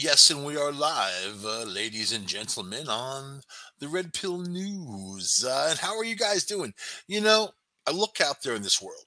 [0.00, 3.40] Yes, and we are live, uh, ladies and gentlemen, on
[3.80, 5.44] the Red Pill News.
[5.44, 6.72] Uh, and how are you guys doing?
[7.08, 7.50] You know,
[7.84, 9.06] I look out there in this world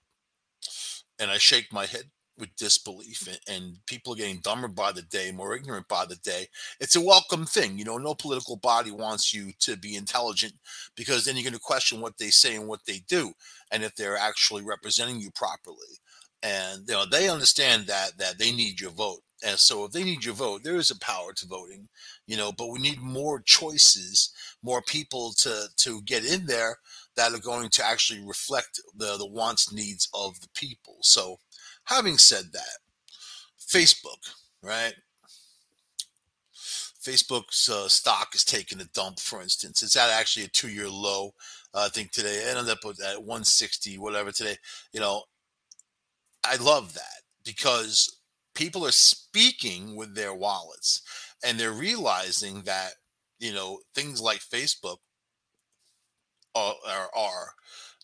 [1.17, 5.03] and I shake my head with disbelief, and, and people are getting dumber by the
[5.03, 6.47] day, more ignorant by the day.
[6.81, 7.79] It's a welcome thing.
[7.79, 10.55] You know, no political body wants you to be intelligent
[10.97, 13.31] because then you're going to question what they say and what they do,
[13.71, 16.01] and if they're actually representing you properly.
[16.43, 20.03] And you know, they understand that that they need your vote and so if they
[20.03, 21.87] need your vote, there is a power to voting,
[22.27, 26.77] you know, but we need more choices, more people to to get in there
[27.15, 30.97] that are going to actually reflect the the wants needs of the people.
[31.01, 31.39] So
[31.85, 32.77] having said that,
[33.59, 34.93] Facebook, right?
[37.01, 39.81] Facebook's uh, stock is taking a dump, for instance.
[39.81, 41.33] It's at actually a two-year low.
[41.73, 44.57] Uh, I think today it ended up at 160, whatever today.
[44.93, 45.23] You know,
[46.43, 48.20] I love that because
[48.55, 51.01] people are speaking with their wallets
[51.43, 52.93] and they're realizing that
[53.39, 54.97] you know things like facebook
[56.55, 57.53] are, are, are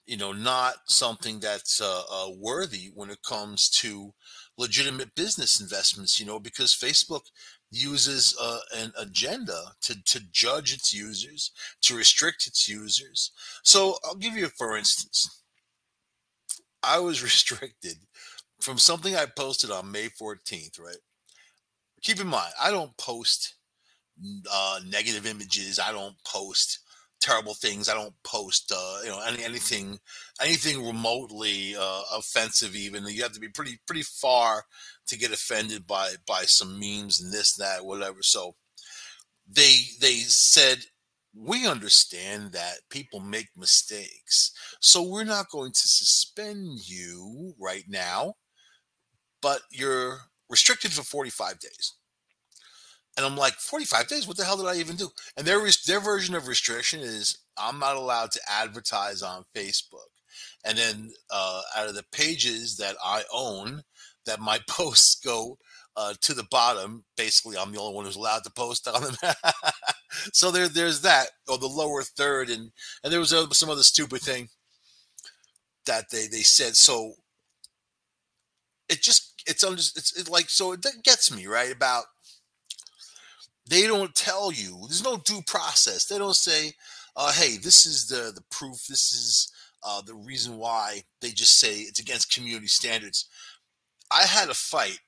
[0.06, 4.14] you know not something that's uh, uh, worthy when it comes to
[4.58, 7.23] legitimate business investments you know because facebook
[7.72, 11.52] uses uh, an agenda to, to judge its users
[11.82, 13.32] to restrict its users.
[13.64, 15.42] So i'll give you for instance.
[16.84, 17.98] I was restricted
[18.62, 20.98] from something I posted on May 14th, right?
[22.02, 23.56] Keep in mind, I don't post
[24.52, 25.80] uh, negative images.
[25.80, 26.80] I don't post
[27.20, 27.90] terrible things.
[27.90, 30.00] I don't post, uh, you know, any, anything,
[30.42, 32.76] anything remotely uh, offensive.
[32.76, 34.64] Even you have to be pretty, pretty far
[35.08, 38.22] to get offended by by some memes and this, that, whatever.
[38.22, 38.56] So
[39.48, 40.80] they they said
[41.36, 48.34] we understand that people make mistakes, so we're not going to suspend you right now
[49.42, 51.94] but you're restricted for 45 days.
[53.16, 54.28] And I'm like, 45 days?
[54.28, 55.10] What the hell did I even do?
[55.36, 60.11] And their their version of restriction is I'm not allowed to advertise on Facebook.
[60.64, 63.82] And then uh, out of the pages that I own,
[64.28, 65.58] that my posts go
[65.95, 67.06] uh, to the bottom.
[67.16, 69.16] Basically, I'm the only one who's allowed to post on them.
[70.32, 72.72] so there, there's that, or the lower third, and
[73.04, 74.50] and there was some other stupid thing
[75.88, 76.76] that they they said.
[76.76, 77.14] So
[78.90, 82.06] it just it's under it's, like so it gets me right about
[83.70, 86.06] they don't tell you there's no due process.
[86.06, 86.74] They don't say
[87.16, 88.86] uh, hey this is the the proof.
[88.88, 89.52] This is
[89.84, 91.04] uh, the reason why.
[91.22, 93.26] They just say it's against community standards.
[94.12, 95.00] I had a fight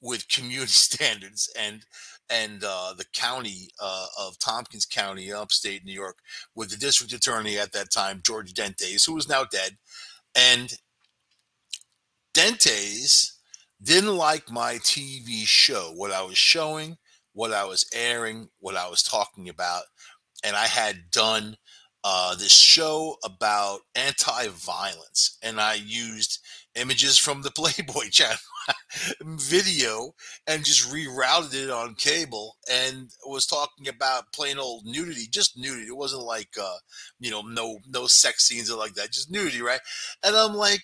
[0.00, 1.84] with community standards and
[2.30, 6.18] and uh, the county uh, of Tompkins County, upstate New York,
[6.54, 9.76] with the district attorney at that time, George Dentes, who is now dead.
[10.36, 10.72] And
[12.32, 13.32] Dentes
[13.82, 16.98] didn't like my TV show, what I was showing,
[17.32, 19.84] what I was airing, what I was talking about.
[20.44, 21.56] And I had done
[22.02, 26.38] uh, this show about anti violence, and I used
[26.74, 28.38] images from the Playboy channel
[29.22, 30.14] video
[30.46, 35.88] and just rerouted it on cable and was talking about plain old nudity, just nudity.
[35.88, 36.76] It wasn't like, uh,
[37.18, 39.80] you know, no no sex scenes or like that, just nudity, right?
[40.24, 40.82] And I'm like,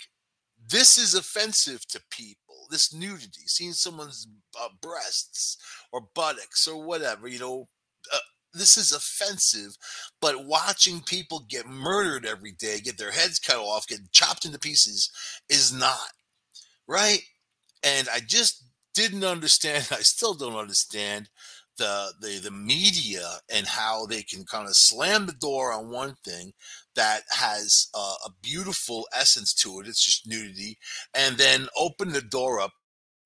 [0.69, 2.67] this is offensive to people.
[2.71, 4.27] This nudity, seeing someone's
[4.61, 5.59] uh, breasts
[5.93, 7.69] or buttocks or whatever, you know,
[8.13, 8.19] uh,
[8.53, 9.77] this is offensive.
[10.21, 14.59] But watching people get murdered every day, get their heads cut off, get chopped into
[14.59, 15.11] pieces,
[15.49, 16.13] is not
[16.89, 17.21] right.
[17.85, 19.89] And I just didn't understand.
[19.93, 21.29] I still don't understand
[21.79, 26.17] the the the media and how they can kind of slam the door on one
[26.25, 26.53] thing
[26.97, 29.87] that has a beautiful essence to it.
[29.87, 30.79] It's just nudity,
[31.15, 32.73] and then open the door up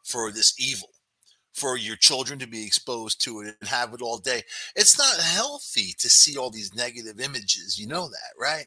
[0.04, 0.88] for this evil,
[1.54, 4.42] for your children to be exposed to it and have it all day.
[4.76, 7.78] It's not healthy to see all these negative images.
[7.78, 8.66] You know that, right?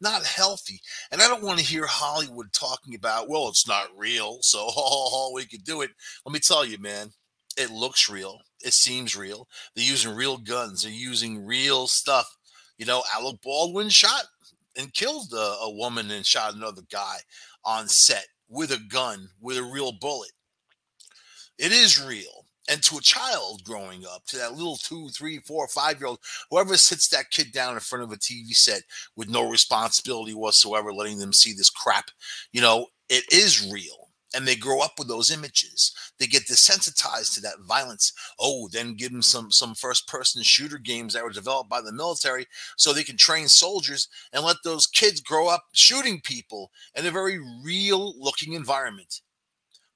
[0.00, 0.80] Not healthy.
[1.10, 5.46] And I don't want to hear Hollywood talking about, well, it's not real, so we
[5.46, 5.90] could do it.
[6.24, 7.10] Let me tell you, man,
[7.56, 8.40] it looks real.
[8.64, 9.48] It seems real.
[9.74, 10.82] They're using real guns.
[10.82, 12.36] They're using real stuff.
[12.78, 14.24] You know, Alec Baldwin shot
[14.76, 17.16] and killed a, a woman and shot another guy
[17.64, 20.32] on set with a gun, with a real bullet.
[21.58, 22.44] It is real.
[22.68, 26.18] And to a child growing up, to that little two, three, four, five year old,
[26.50, 28.82] whoever sits that kid down in front of a TV set
[29.14, 32.10] with no responsibility whatsoever, letting them see this crap,
[32.52, 34.05] you know, it is real
[34.36, 35.92] and they grow up with those images.
[36.18, 38.12] They get desensitized to that violence.
[38.38, 41.92] Oh, then give them some some first person shooter games that were developed by the
[41.92, 42.46] military
[42.76, 47.10] so they can train soldiers and let those kids grow up shooting people in a
[47.10, 49.22] very real looking environment.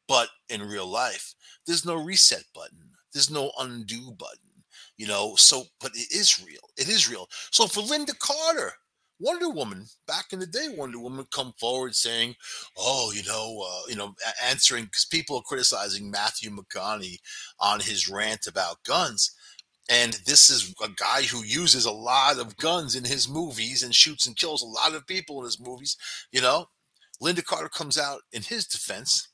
[0.09, 1.35] But in real life,
[1.67, 2.79] there's no reset button.
[3.13, 4.65] There's no undo button,
[4.97, 5.35] you know.
[5.37, 6.71] So, but it is real.
[6.79, 7.29] It is real.
[7.51, 8.73] So for Lynda Carter,
[9.21, 12.35] Wonder Woman back in the day, Wonder Woman come forward saying,
[12.77, 17.19] "Oh, you know, uh, you know," answering because people are criticizing Matthew McConaughey
[17.59, 19.33] on his rant about guns,
[19.91, 23.95] and this is a guy who uses a lot of guns in his movies and
[23.95, 25.97] shoots and kills a lot of people in his movies.
[26.33, 26.71] You know,
[27.23, 29.29] Lynda Carter comes out in his defense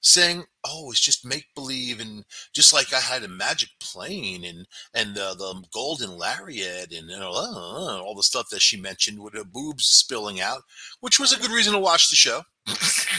[0.00, 4.66] saying, "Oh, it's just make believe," and just like I had a magic plane and
[4.94, 9.34] and uh, the golden lariat and you uh, all the stuff that she mentioned with
[9.34, 10.62] her boobs spilling out,
[11.00, 12.42] which was a good reason to watch the show.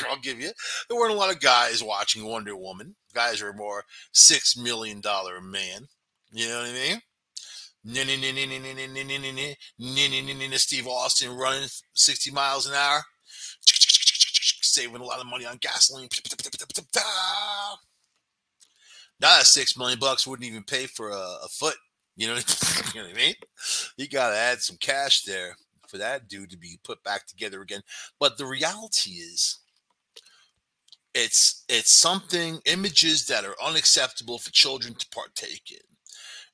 [0.09, 0.51] I'll give you.
[0.87, 2.95] There weren't a lot of guys watching Wonder Woman.
[3.13, 5.87] Guys are more six million dollar man.
[6.31, 7.01] You know what I mean?
[10.57, 13.03] Steve Austin running 60 miles an hour
[14.79, 16.07] saving a lot of money on gasoline.
[19.19, 21.75] That six million bucks wouldn't even pay for a, a foot.
[22.15, 22.35] You know,
[22.93, 23.35] you know what I mean?
[23.97, 25.55] You got to add some cash there
[25.87, 27.81] for that dude to be put back together again.
[28.19, 29.59] But the reality is,
[31.13, 35.77] it's it's something images that are unacceptable for children to partake in,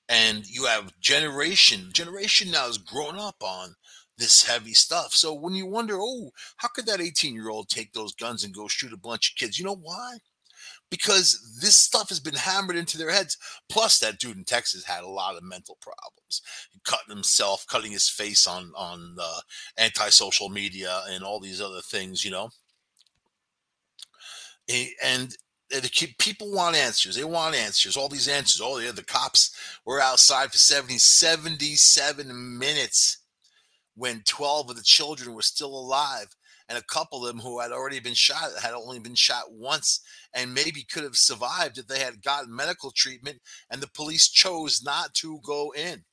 [0.10, 3.76] and you have generation generation now is grown up on
[4.18, 5.14] this heavy stuff.
[5.14, 8.54] So when you wonder, oh, how could that 18 year old take those guns and
[8.54, 9.60] go shoot a bunch of kids?
[9.60, 10.18] You know why?
[10.90, 13.38] Because this stuff has been hammered into their heads.
[13.70, 16.42] Plus, that dude in Texas had a lot of mental problems,
[16.86, 19.40] cutting himself, cutting his face on on uh,
[19.78, 22.24] anti-social media and all these other things.
[22.24, 22.50] You know,
[25.04, 25.36] and
[26.20, 27.16] people want answers.
[27.16, 27.98] They want answers.
[27.98, 28.62] All these answers.
[28.64, 33.18] Oh, yeah, the cops were outside for 70, 77 minutes
[33.96, 36.28] when 12 of the children were still alive
[36.68, 40.02] and a couple of them who had already been shot had only been shot once
[40.34, 43.40] and maybe could have survived if they had gotten medical treatment
[43.70, 46.04] and the police chose not to go in.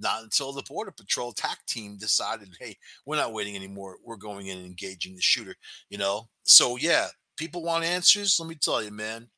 [0.00, 2.76] Not until the border patrol tac team decided hey
[3.06, 3.96] we're not waiting anymore.
[4.04, 5.54] We're going in and engaging the shooter
[5.88, 6.28] you know?
[6.44, 8.38] So yeah people want answers?
[8.38, 9.28] Let me tell you man.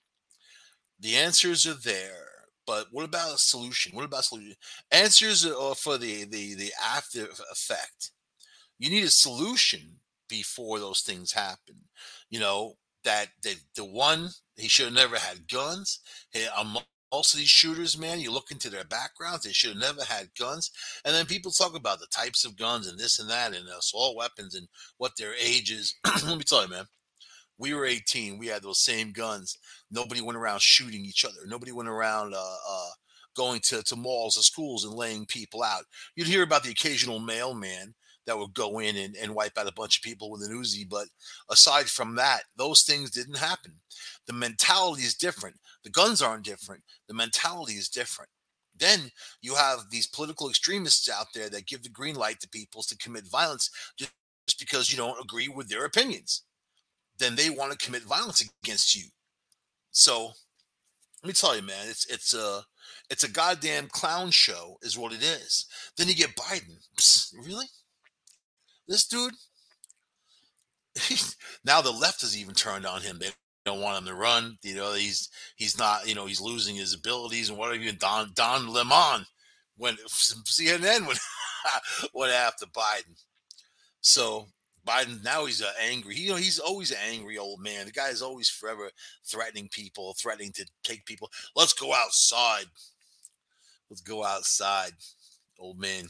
[0.99, 2.25] The answers are there
[2.66, 3.94] but what about a solution?
[3.94, 4.54] What about solution?
[4.90, 8.10] Answers are for the the the after effect.
[8.78, 11.76] You need a solution before those things happen.
[12.30, 16.00] You know that the the one he should have never had guns.
[17.12, 20.28] Most of these shooters, man, you look into their backgrounds, they should have never had
[20.38, 20.72] guns.
[21.04, 24.16] And then people talk about the types of guns and this and that and assault
[24.16, 24.66] weapons and
[24.98, 25.94] what their age is.
[26.26, 26.86] Let me tell you, man,
[27.58, 28.38] we were 18.
[28.38, 29.58] We had those same guns.
[29.91, 31.47] Nobody went around shooting each other.
[31.47, 32.88] Nobody went around uh, uh,
[33.37, 35.85] going to, to malls or schools and laying people out.
[36.14, 37.94] You'd hear about the occasional mailman
[38.26, 40.88] that would go in and, and wipe out a bunch of people with an Uzi.
[40.88, 41.06] But
[41.50, 43.73] aside from that, those things didn't happen.
[44.26, 45.56] The mentality is different.
[45.85, 46.82] The guns aren't different.
[47.09, 48.31] The mentality is different.
[48.79, 49.11] Then
[49.41, 52.99] you have these political extremists out there that give the green light to people to
[52.99, 54.12] commit violence just
[54.59, 56.43] because you don't agree with their opinions
[57.18, 59.04] then they want to commit violence against you.
[59.90, 60.32] So
[61.22, 62.62] let me tell you, man, it's it's a
[63.10, 65.66] it's a goddamn clown show, is what it is.
[65.96, 66.76] Then you get Biden.
[66.98, 67.66] Psst, really?
[68.88, 69.34] This dude?
[71.64, 73.18] now the left has even turned on him.
[73.18, 73.30] They
[73.64, 74.58] don't want him to run.
[74.62, 76.08] You know, he's he's not.
[76.08, 77.80] You know, he's losing his abilities and whatever.
[77.80, 79.26] Even Don Don Lemon
[79.76, 81.18] when CNN went
[82.14, 83.23] went after Biden.
[84.00, 84.49] So
[84.87, 86.14] Biden now he's uh, angry.
[86.14, 87.87] He, you know, he's always an angry old man.
[87.87, 88.90] The guy is always forever
[89.25, 91.31] threatening people, threatening to take people.
[91.57, 92.66] Let's go outside.
[93.90, 94.93] Let's go outside,
[95.59, 96.07] old man.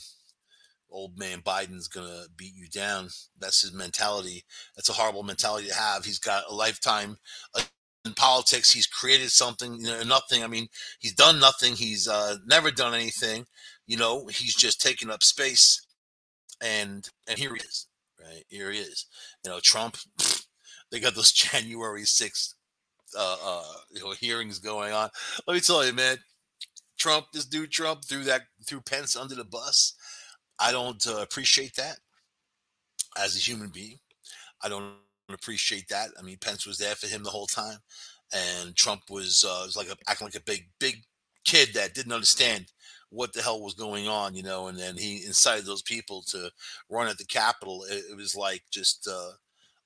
[0.89, 3.09] Old man Biden's gonna beat you down.
[3.39, 4.45] That's his mentality.
[4.77, 6.05] That's a horrible mentality to have.
[6.05, 7.19] He's got a lifetime
[7.55, 7.63] uh,
[8.05, 8.73] in politics.
[8.73, 10.45] He's created something, you know, nothing.
[10.45, 10.69] I mean,
[11.01, 11.75] he's done nothing.
[11.75, 13.47] He's uh, never done anything.
[13.87, 15.85] You know, he's just taken up space,
[16.63, 17.86] and and here he is
[18.27, 18.45] right?
[18.49, 19.07] Here he is.
[19.45, 19.97] You know, Trump,
[20.91, 22.55] they got those January 6th
[23.17, 25.11] uh, uh, you know, hearings going on.
[25.47, 26.19] Let me tell you, man,
[26.99, 29.95] Trump, this dude Trump threw that threw Pence under the bus.
[30.59, 31.99] I don't uh, appreciate that
[33.19, 33.99] as a human being.
[34.63, 34.95] I don't
[35.33, 36.11] appreciate that.
[36.19, 37.79] I mean, Pence was there for him the whole time,
[38.33, 41.03] and Trump was uh, was like a, acting like a big big
[41.45, 42.67] kid that didn't understand
[43.11, 46.51] what the hell was going on, you know, and then he incited those people to
[46.91, 47.85] run at the Capitol.
[47.89, 49.33] It, it was like just uh,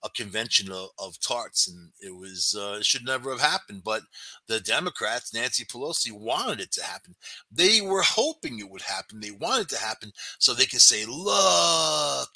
[0.02, 3.82] a convention of, of, tarts, and it was uh, it should never have happened.
[3.84, 4.02] But
[4.46, 7.14] the Democrats, Nancy Pelosi, wanted it to happen.
[7.52, 9.20] They were hoping it would happen.
[9.20, 12.30] They wanted to happen so they could say, "Look."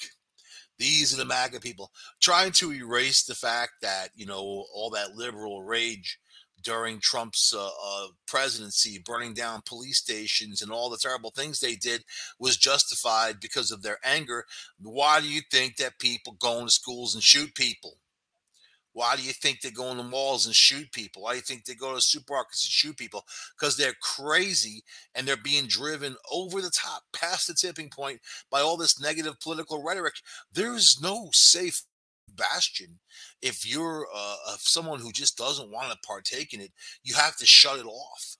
[0.77, 5.15] These are the MAGA people trying to erase the fact that, you know, all that
[5.15, 6.19] liberal rage
[6.65, 11.75] during Trump's uh, uh, presidency, burning down police stations and all the terrible things they
[11.75, 12.03] did
[12.39, 14.45] was justified because of their anger.
[14.81, 17.99] Why do you think that people go into schools and shoot people?
[18.93, 21.23] Why do you think they go in the malls and shoot people?
[21.23, 23.25] Why do you think they go to supermarkets and shoot people?
[23.59, 28.61] Because they're crazy and they're being driven over the top, past the tipping point by
[28.61, 30.13] all this negative political rhetoric.
[30.53, 31.83] There's no safe
[32.33, 32.99] bastion.
[33.41, 36.71] If you're uh, someone who just doesn't want to partake in it,
[37.03, 38.37] you have to shut it off.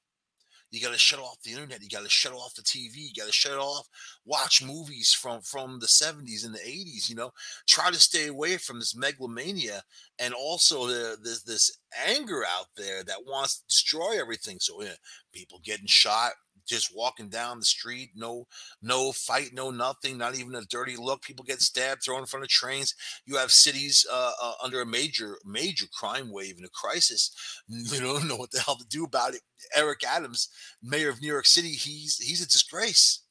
[0.72, 1.82] You got to shut off the internet.
[1.82, 2.96] You got to shut off the TV.
[2.96, 3.88] You got to shut it off.
[4.26, 7.08] Watch movies from from the 70s and the 80s.
[7.10, 7.32] You know,
[7.68, 9.84] try to stay away from this megalomania
[10.20, 14.58] and also the, this this anger out there that wants to destroy everything.
[14.60, 14.96] So yeah,
[15.34, 16.32] people getting shot,
[16.66, 18.48] just walking down the street, no,
[18.82, 21.22] no fight, no nothing, not even a dirty look.
[21.22, 22.96] People get stabbed, thrown in front of trains.
[23.26, 27.32] You have cities uh, uh, under a major, major crime wave and a crisis.
[27.96, 29.42] You don't know what the hell to do about it.
[29.76, 30.50] Eric Adams,
[30.84, 33.22] mayor of New York City, he's he's a disgrace.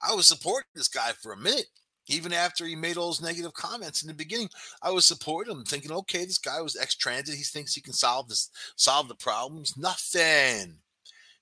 [0.00, 1.66] I was supporting this guy for a minute
[2.08, 4.48] even after he made all those negative comments in the beginning,
[4.82, 7.34] I was supporting him, thinking, okay, this guy was ex-transit.
[7.34, 9.76] He thinks he can solve this, solve the problems.
[9.76, 10.78] Nothing.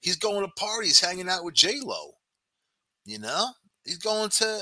[0.01, 2.13] He's going to parties, hanging out with J Lo.
[3.05, 3.49] You know,
[3.85, 4.61] he's going to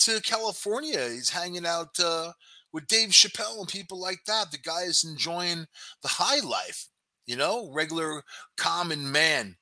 [0.00, 1.08] to California.
[1.08, 2.32] He's hanging out uh,
[2.72, 4.50] with Dave Chappelle and people like that.
[4.50, 5.66] The guy is enjoying
[6.02, 6.88] the high life.
[7.26, 8.22] You know, regular
[8.56, 9.56] common man.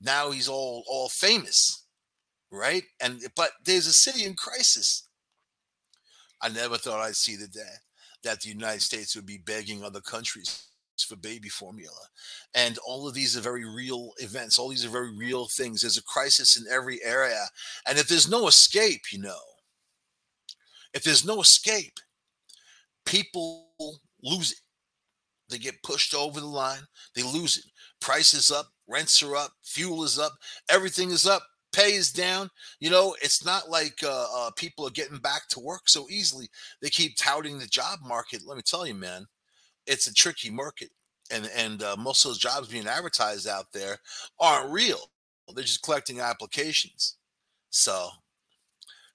[0.00, 1.84] Now he's all all famous,
[2.50, 2.82] right?
[3.00, 5.08] And but there's a city in crisis.
[6.40, 7.74] I never thought I'd see the day
[8.24, 10.66] that the United States would be begging other countries
[10.98, 11.96] for baby formula.
[12.54, 14.58] And all of these are very real events.
[14.58, 15.80] All these are very real things.
[15.80, 17.44] There's a crisis in every area.
[17.86, 19.40] And if there's no escape, you know,
[20.92, 21.98] if there's no escape,
[23.06, 23.70] people
[24.22, 24.58] lose it.
[25.48, 26.82] They get pushed over the line,
[27.14, 27.64] they lose it.
[28.00, 30.32] Prices up, rents are up, fuel is up,
[30.70, 32.50] everything is up pay is down.
[32.80, 36.48] You know, it's not like uh, uh, people are getting back to work so easily.
[36.80, 38.42] They keep touting the job market.
[38.46, 39.26] Let me tell you, man,
[39.86, 40.90] it's a tricky market,
[41.30, 43.98] and and uh, most of those jobs being advertised out there
[44.40, 45.10] aren't real.
[45.54, 47.16] They're just collecting applications.
[47.70, 48.08] So,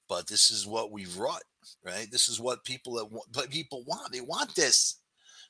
[0.10, 1.44] but this is what we've wrought,
[1.86, 2.08] right?
[2.12, 4.12] This is what people that but people want.
[4.12, 5.00] They want this.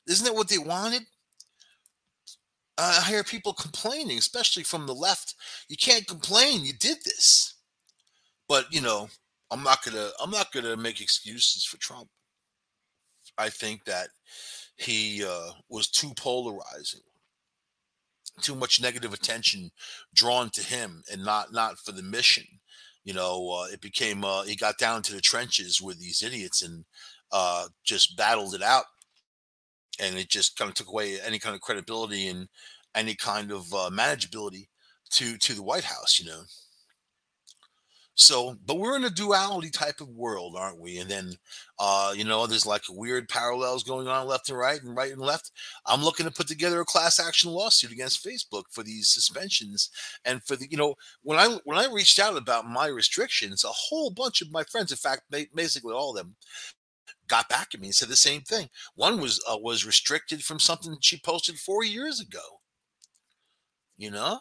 [0.06, 1.02] Isn't it what they wanted?
[2.78, 5.34] I hear people complaining, especially from the left.
[5.68, 6.64] You can't complain.
[6.64, 7.54] You did this,
[8.48, 9.08] but you know,
[9.50, 10.10] I'm not gonna.
[10.20, 12.08] I'm not gonna make excuses for Trump.
[13.36, 14.08] I think that
[14.78, 17.02] he uh, was too polarizing.
[18.40, 19.70] Too much negative attention
[20.14, 22.44] drawn to him and not not for the mission
[23.04, 26.62] you know uh, it became uh, he got down to the trenches with these idiots
[26.62, 26.84] and
[27.32, 28.84] uh, just battled it out.
[30.00, 32.48] And it just kind of took away any kind of credibility and
[32.94, 34.68] any kind of uh, manageability
[35.10, 36.42] to to the white house you know
[38.20, 40.98] so, but we're in a duality type of world, aren't we?
[40.98, 41.34] And then,
[41.78, 45.20] uh, you know, there's like weird parallels going on left and right and right and
[45.20, 45.52] left.
[45.86, 49.90] I'm looking to put together a class action lawsuit against Facebook for these suspensions
[50.24, 53.68] and for the, you know, when I when I reached out about my restrictions, a
[53.68, 55.22] whole bunch of my friends, in fact,
[55.54, 56.34] basically all of them,
[57.28, 58.68] got back at me and said the same thing.
[58.96, 62.58] One was uh, was restricted from something she posted four years ago.
[63.96, 64.40] You know,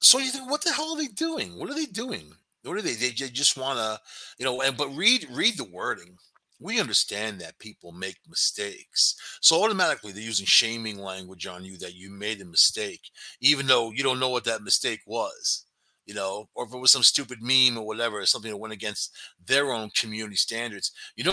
[0.00, 1.60] so you think, what the hell are they doing?
[1.60, 2.32] What are they doing?
[2.64, 2.94] What are they?
[2.94, 4.00] They just want to,
[4.38, 4.60] you know.
[4.62, 6.16] And but read read the wording.
[6.60, 11.94] We understand that people make mistakes, so automatically they're using shaming language on you that
[11.94, 13.00] you made a mistake,
[13.40, 15.64] even though you don't know what that mistake was.
[16.06, 19.14] You know, or if it was some stupid meme or whatever, something that went against
[19.46, 20.90] their own community standards.
[21.16, 21.24] You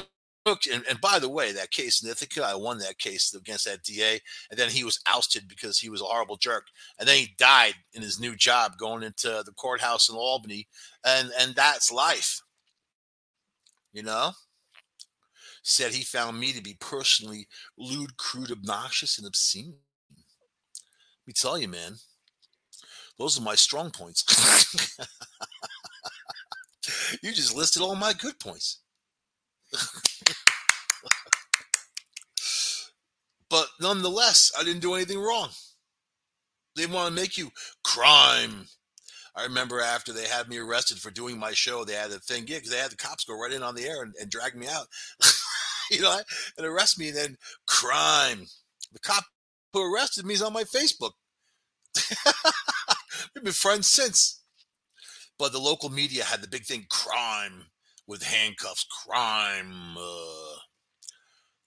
[0.46, 3.66] don't and, and, by the way, that case in Ithaca, I won that case against
[3.66, 4.20] that DA,
[4.52, 6.68] and then he was ousted because he was a horrible jerk,
[7.00, 10.68] and then he died in his new job going into the courthouse in Albany,
[11.04, 12.42] and and that's life.
[13.92, 14.32] You know,
[15.64, 17.48] said he found me to be personally
[17.78, 19.74] lewd, crude, obnoxious, and obscene.
[21.24, 21.94] Let me tell you, man,
[23.18, 24.24] those are my strong points.
[27.24, 28.82] you just listed all my good points.
[33.50, 35.50] but nonetheless, I didn't do anything wrong.
[36.76, 37.52] They want to make you
[37.84, 38.68] crime.
[39.36, 42.46] I remember after they had me arrested for doing my show, they had a thing,
[42.48, 44.56] yeah, because they had the cops go right in on the air and, and drag
[44.56, 44.88] me out,
[45.92, 46.20] you know,
[46.58, 47.10] and arrest me.
[47.10, 48.46] And then crime.
[48.94, 49.26] The cop
[49.74, 51.12] who arrested me is on my Facebook.
[53.36, 54.42] We've been friends since.
[55.38, 57.66] But the local media had the big thing, crime
[58.08, 60.58] with handcuffs, crime, uh,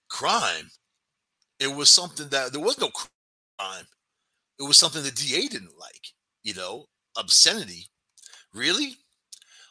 [0.09, 0.71] crime.
[1.59, 3.85] It was something that there was no crime.
[4.59, 6.13] it was something the DA didn't like.
[6.43, 6.85] You know,
[7.17, 7.87] obscenity.
[8.53, 8.97] Really?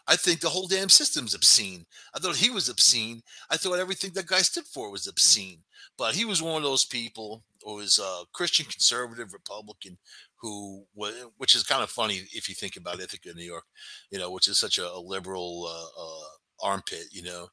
[0.06, 1.84] I think the whole damn system's obscene.
[2.14, 3.22] I thought he was obscene.
[3.50, 5.62] I thought everything that guy stood for was obscene.
[5.98, 9.98] But he was one of those people, or was a Christian conservative Republican,
[10.36, 13.64] who was, which is kind of funny if you think about Ithaca, New York,
[14.10, 16.28] you know, which is such a, a liberal uh, uh,
[16.62, 17.48] armpit, you know.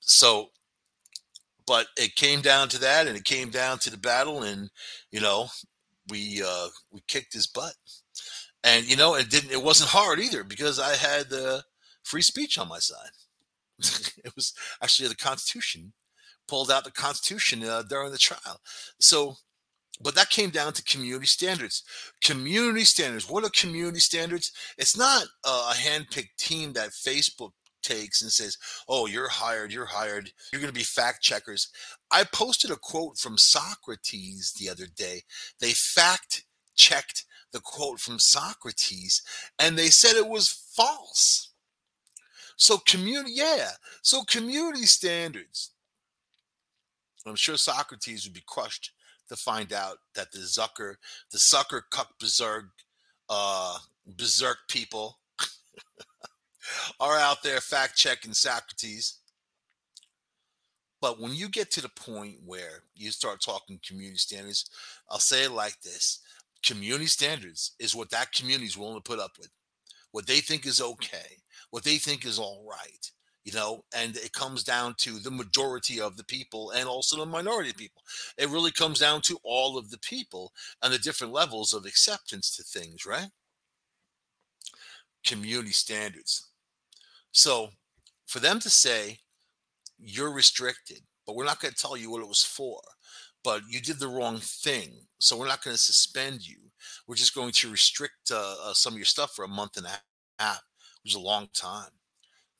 [0.00, 0.50] So,
[1.66, 4.70] but it came down to that, and it came down to the battle, and
[5.10, 5.48] you know,
[6.08, 7.74] we uh, we kicked his butt,
[8.64, 9.52] and you know, it didn't.
[9.52, 11.62] It wasn't hard either because I had the
[12.02, 13.10] free speech on my side.
[14.24, 15.92] it was actually the Constitution
[16.48, 18.60] pulled out the Constitution uh, during the trial.
[18.98, 19.36] So,
[20.00, 21.84] but that came down to community standards.
[22.22, 23.28] Community standards.
[23.28, 24.52] What are community standards?
[24.78, 27.50] It's not uh, a handpicked team that Facebook
[27.82, 28.58] takes and says,
[28.88, 29.72] "Oh, you're hired.
[29.72, 30.32] You're hired.
[30.52, 31.68] You're going to be fact checkers."
[32.10, 35.22] I posted a quote from Socrates the other day.
[35.60, 36.44] They fact
[36.74, 39.22] checked the quote from Socrates,
[39.58, 41.50] and they said it was false.
[42.56, 43.70] So community, yeah.
[44.02, 45.70] So community standards.
[47.26, 48.92] I'm sure Socrates would be crushed
[49.28, 50.94] to find out that the Zucker,
[51.30, 52.66] the sucker cuck berserk,
[53.28, 55.18] uh, berserk people
[57.00, 59.18] are out there fact checking Socrates.
[61.00, 64.68] But when you get to the point where you start talking community standards,
[65.08, 66.20] I'll say it like this
[66.64, 69.48] community standards is what that community is willing to put up with,
[70.10, 71.38] what they think is okay
[71.70, 73.10] what they think is all right
[73.44, 77.26] you know and it comes down to the majority of the people and also the
[77.26, 78.02] minority of people.
[78.36, 82.56] It really comes down to all of the people and the different levels of acceptance
[82.56, 83.28] to things right?
[85.24, 86.47] Community standards
[87.38, 87.68] so
[88.26, 89.18] for them to say
[89.98, 92.80] you're restricted but we're not going to tell you what it was for
[93.44, 96.68] but you did the wrong thing so we're not going to suspend you
[97.06, 99.86] we're just going to restrict uh, uh, some of your stuff for a month and
[99.86, 100.62] a half
[101.04, 101.90] It was a long time.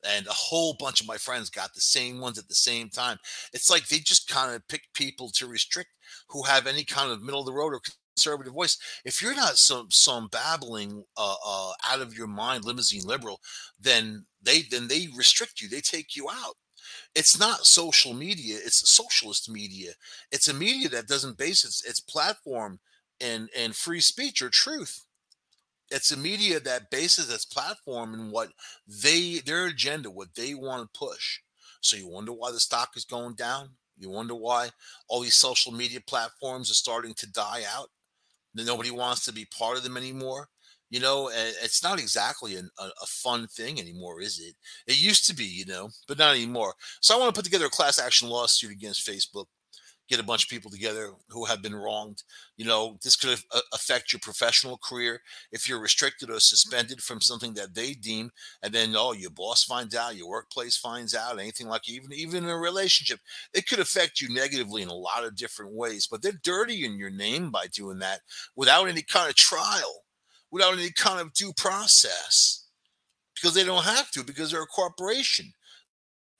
[0.05, 3.17] And a whole bunch of my friends got the same ones at the same time.
[3.53, 5.89] It's like they just kind of pick people to restrict
[6.29, 7.81] who have any kind of middle of the road or
[8.19, 8.77] conservative voice.
[9.05, 13.39] If you're not some some babbling uh, uh, out of your mind limousine liberal,
[13.79, 15.69] then they then they restrict you.
[15.69, 16.55] They take you out.
[17.15, 18.57] It's not social media.
[18.63, 19.91] It's socialist media.
[20.31, 22.79] It's a media that doesn't base its its platform
[23.19, 25.05] in in free speech or truth
[25.91, 28.49] it's a media that bases its platform in what
[28.85, 31.39] they their agenda, what they want to push.
[31.81, 33.69] So you wonder why the stock is going down.
[33.97, 34.69] You wonder why
[35.07, 37.89] all these social media platforms are starting to die out.
[38.55, 40.49] Nobody wants to be part of them anymore.
[40.89, 44.55] You know, it's not exactly an, a, a fun thing anymore, is it?
[44.91, 46.73] It used to be, you know, but not anymore.
[46.99, 49.45] So I want to put together a class action lawsuit against Facebook
[50.09, 52.23] get a bunch of people together who have been wronged.
[52.57, 53.39] You know, this could
[53.73, 58.31] affect your professional career if you're restricted or suspended from something that they deem,
[58.63, 62.43] and then oh, your boss finds out, your workplace finds out, anything like even even
[62.43, 63.19] in a relationship,
[63.53, 66.07] it could affect you negatively in a lot of different ways.
[66.09, 68.21] But they're dirtying your name by doing that
[68.55, 70.03] without any kind of trial,
[70.51, 72.65] without any kind of due process,
[73.35, 75.53] because they don't have to because they're a corporation.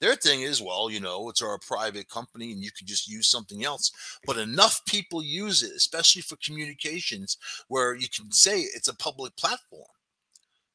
[0.00, 3.28] Their thing is, well, you know, it's our private company and you can just use
[3.28, 3.92] something else.
[4.26, 7.36] But enough people use it, especially for communications,
[7.68, 9.84] where you can say it's a public platform.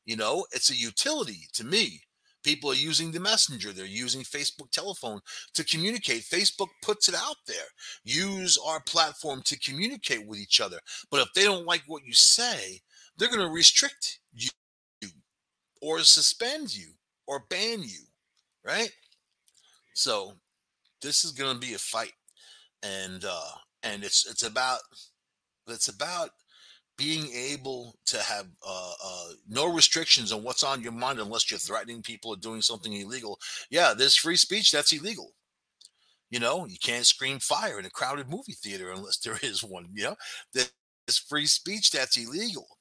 [0.06, 2.02] You know, it's a utility to me.
[2.44, 5.20] People are using the messenger, they're using Facebook telephone
[5.56, 6.22] to communicate.
[6.22, 7.66] Facebook puts it out there.
[8.04, 10.78] Use our platform to communicate with each other.
[11.10, 12.82] But if they don't like what you say,
[13.18, 14.50] they're going to restrict you
[15.82, 16.90] or suspend you
[17.26, 18.04] or ban you,
[18.64, 18.92] right?
[19.96, 20.34] So
[21.02, 22.14] this is going to be a fight,
[22.84, 23.52] and uh,
[23.84, 24.80] and it's it's about
[25.68, 26.30] it's about
[26.98, 31.60] being able to have uh, uh, no restrictions on what's on your mind unless you're
[31.60, 33.40] threatening people or doing something illegal.
[33.70, 35.34] Yeah, there's free speech that's illegal.
[36.30, 39.88] You know, you can't scream fire in a crowded movie theater unless there is one.
[39.94, 40.16] You know,
[40.54, 42.75] there's free speech that's illegal.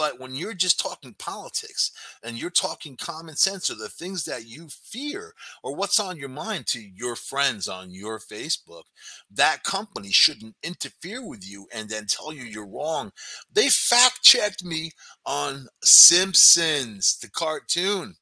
[0.00, 4.46] But when you're just talking politics and you're talking common sense or the things that
[4.46, 8.84] you fear or what's on your mind to your friends on your Facebook,
[9.30, 13.12] that company shouldn't interfere with you and then tell you you're wrong.
[13.52, 14.92] They fact checked me
[15.26, 18.14] on Simpsons, the cartoon,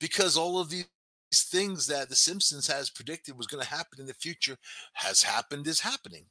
[0.00, 0.86] because all of these
[1.34, 4.56] things that the Simpsons has predicted was going to happen in the future
[4.94, 6.24] has happened, is happening.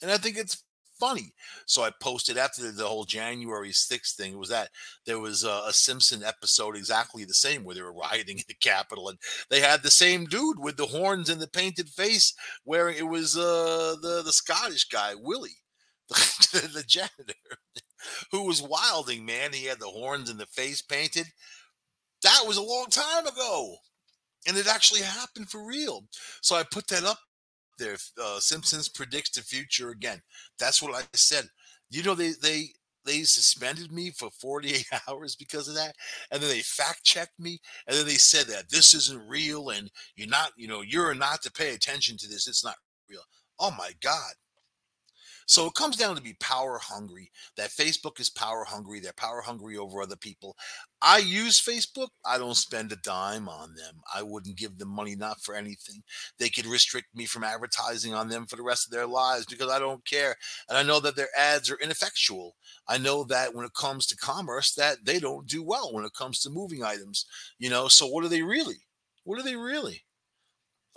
[0.00, 0.64] And I think it's
[1.00, 1.32] funny.
[1.66, 4.68] So I posted after the whole January 6th thing It was that
[5.06, 8.54] there was a, a, Simpson episode exactly the same where they were rioting in the
[8.54, 12.34] Capitol and they had the same dude with the horns and the painted face
[12.64, 15.56] wearing it was uh, the the Scottish guy Willie
[16.08, 17.34] the janitor
[18.32, 19.52] who was wilding, man.
[19.52, 21.26] He had the horns and the face painted.
[22.22, 23.76] That was a long time ago.
[24.46, 26.04] And it actually happened for real.
[26.42, 27.18] So I put that up
[27.80, 27.96] there.
[28.22, 30.20] Uh, Simpsons predicts the future again.
[30.58, 31.46] That's what I said.
[31.90, 32.68] You know, they, they,
[33.04, 35.94] they suspended me for 48 hours because of that
[36.30, 39.90] and then they fact checked me and then they said that this isn't real and
[40.16, 42.76] you're not you know you're not to pay attention to this it's not
[43.08, 43.22] real
[43.58, 44.32] oh my god
[45.50, 47.32] so it comes down to be power hungry.
[47.56, 49.00] That Facebook is power hungry.
[49.00, 50.56] They're power hungry over other people.
[51.02, 52.10] I use Facebook.
[52.24, 53.96] I don't spend a dime on them.
[54.14, 56.04] I wouldn't give them money, not for anything.
[56.38, 59.68] They could restrict me from advertising on them for the rest of their lives because
[59.68, 60.36] I don't care.
[60.68, 62.54] And I know that their ads are ineffectual.
[62.86, 66.14] I know that when it comes to commerce, that they don't do well when it
[66.14, 67.26] comes to moving items.
[67.58, 68.86] You know, so what are they really?
[69.24, 70.04] What are they really?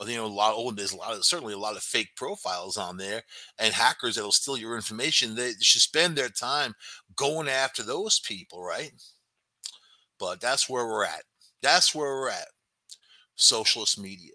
[0.07, 2.09] You know a lot of oh, there's a lot of certainly a lot of fake
[2.15, 3.23] profiles on there
[3.59, 6.73] and hackers that'll steal your information they should spend their time
[7.15, 8.91] going after those people right?
[10.19, 11.23] But that's where we're at.
[11.61, 12.47] That's where we're at.
[13.35, 14.33] Socialist media.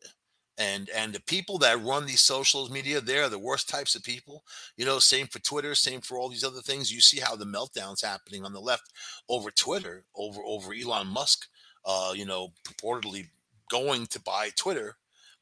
[0.56, 4.42] And and the people that run these social media they're the worst types of people.
[4.76, 6.92] You know same for twitter same for all these other things.
[6.92, 8.92] You see how the meltdowns happening on the left
[9.28, 11.46] over twitter over over elon musk
[11.84, 13.28] uh you know purportedly
[13.70, 14.96] going to buy twitter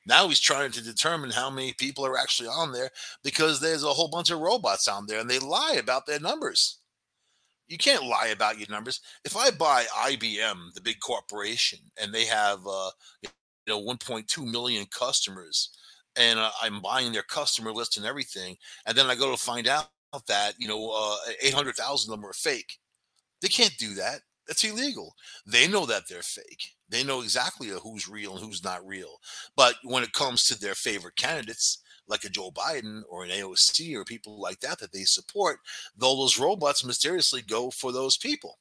[0.07, 2.91] now he's trying to determine how many people are actually on there
[3.25, 6.79] because there's a whole bunch of robots on there and they lie about their numbers.
[7.69, 9.01] You can't lie about your numbers.
[9.25, 12.91] If I buy IBM, the big corporation, and they have uh,
[13.25, 13.31] you
[13.69, 15.71] know 1.2 million customers,
[16.17, 19.67] and uh, I'm buying their customer list and everything, and then I go to find
[19.67, 19.89] out
[20.29, 22.79] that you know uh, 800,000 of them are fake,
[23.43, 24.21] they can't do that.
[24.47, 25.15] That's illegal.
[25.47, 26.76] They know that they're fake.
[26.89, 29.19] They know exactly who's real and who's not real.
[29.57, 33.95] But when it comes to their favorite candidates, like a Joe Biden or an AOC
[33.95, 35.59] or people like that that they support,
[35.97, 38.59] though those robots mysteriously go for those people.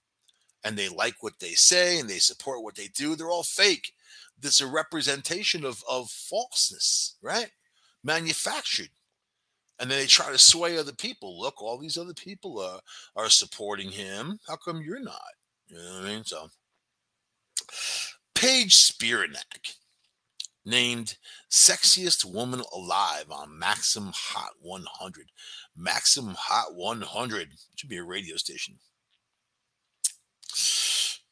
[0.64, 3.16] And they like what they say and they support what they do.
[3.16, 3.94] They're all fake.
[4.40, 7.52] This is a representation of, of falseness, right?
[8.04, 8.90] Manufactured.
[9.80, 11.40] And then they try to sway other people.
[11.40, 12.80] Look, all these other people are,
[13.16, 14.40] are supporting him.
[14.48, 15.22] How come you're not?
[15.68, 16.24] You know what I mean?
[16.24, 16.50] So
[18.36, 19.76] Paige Spiranac,
[20.66, 21.18] named
[21.50, 25.32] sexiest woman alive on Maxim Hot 100.
[25.76, 28.76] Maxim Hot 100 should be a radio station.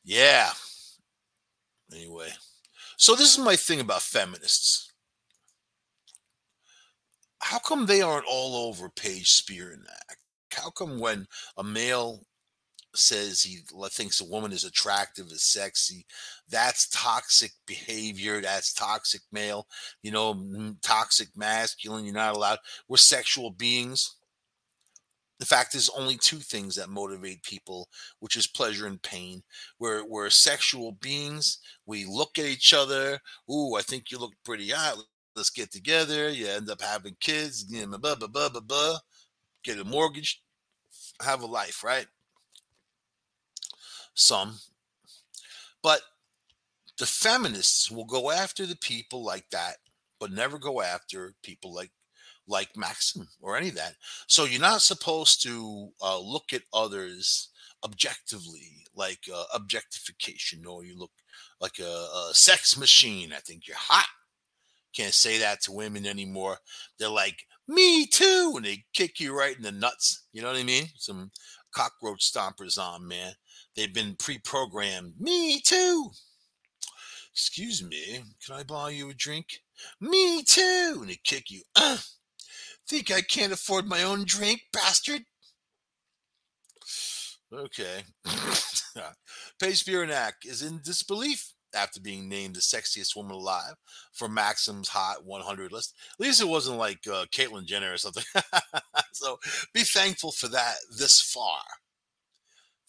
[0.03, 0.51] Yeah.
[1.91, 2.29] Anyway,
[2.97, 4.91] so this is my thing about feminists.
[7.39, 10.15] How come they aren't all over Paige Spiranac?
[10.51, 12.21] How come when a male
[12.95, 16.05] says he thinks a woman is attractive, is sexy.
[16.49, 18.41] That's toxic behavior.
[18.41, 19.67] That's toxic male.
[20.01, 22.05] You know, toxic masculine.
[22.05, 22.59] You're not allowed.
[22.87, 24.15] We're sexual beings.
[25.39, 29.43] The fact is, only two things that motivate people, which is pleasure and pain.
[29.79, 31.57] We're, we're sexual beings.
[31.85, 33.19] We look at each other.
[33.51, 34.99] Ooh, I think you look pretty hot.
[35.35, 36.29] Let's get together.
[36.29, 37.63] You end up having kids.
[37.63, 38.97] Blah, blah, blah, blah, blah.
[39.63, 40.41] Get a mortgage.
[41.21, 42.05] Have a life, right?
[44.13, 44.59] Some.
[45.81, 46.01] But
[46.97, 49.77] the feminists will go after the people like that,
[50.19, 51.91] but never go after people like
[52.47, 53.95] like Maxim or any of that.
[54.27, 57.49] So you're not supposed to uh, look at others
[57.83, 61.11] objectively, like uh, objectification, or you look
[61.61, 63.31] like a, a sex machine.
[63.33, 64.07] I think you're hot.
[64.95, 66.57] Can't say that to women anymore.
[66.99, 68.53] They're like, me too.
[68.55, 70.25] And they kick you right in the nuts.
[70.33, 70.85] You know what I mean?
[70.97, 71.31] Some
[71.73, 73.33] cockroach stompers on, man.
[73.75, 75.13] They've been pre-programmed.
[75.19, 76.11] Me too.
[77.31, 79.61] Excuse me, can I buy you a drink?
[79.99, 80.99] Me too.
[81.01, 81.61] And they kick you.
[81.75, 81.97] Uh,
[82.87, 85.23] think I can't afford my own drink, bastard?
[87.51, 88.03] Okay.
[89.59, 93.75] Paige Spiranac is in disbelief after being named the sexiest woman alive
[94.11, 95.95] for Maxim's Hot 100 list.
[96.19, 98.23] At least it wasn't like uh, Caitlyn Jenner or something.
[99.13, 99.39] so
[99.73, 101.61] be thankful for that this far.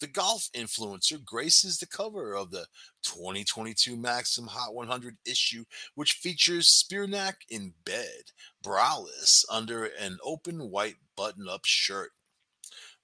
[0.05, 2.67] The golf influencer graces the cover of the
[3.01, 5.65] 2022 Maxim Hot 100 issue,
[5.95, 8.29] which features Spiranac in bed,
[8.63, 12.11] braless, under an open white button up shirt.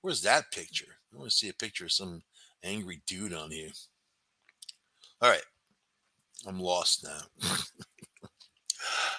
[0.02, 0.98] Where's that picture?
[1.12, 2.22] I want to see a picture of some
[2.64, 3.72] angry dude on here.
[5.24, 5.42] All right.
[6.46, 7.50] I'm lost now.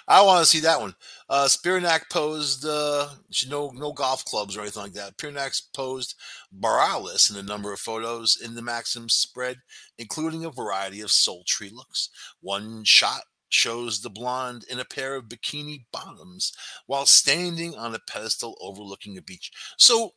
[0.07, 0.95] I want to see that one.
[1.29, 3.09] Uh, Spiranac posed, uh,
[3.49, 5.17] no no golf clubs or anything like that.
[5.17, 6.15] Spiranac posed
[6.57, 9.57] braless in a number of photos in the Maxim spread,
[9.97, 12.09] including a variety of sultry looks.
[12.41, 16.51] One shot shows the blonde in a pair of bikini bottoms
[16.87, 19.51] while standing on a pedestal overlooking a beach.
[19.77, 20.13] So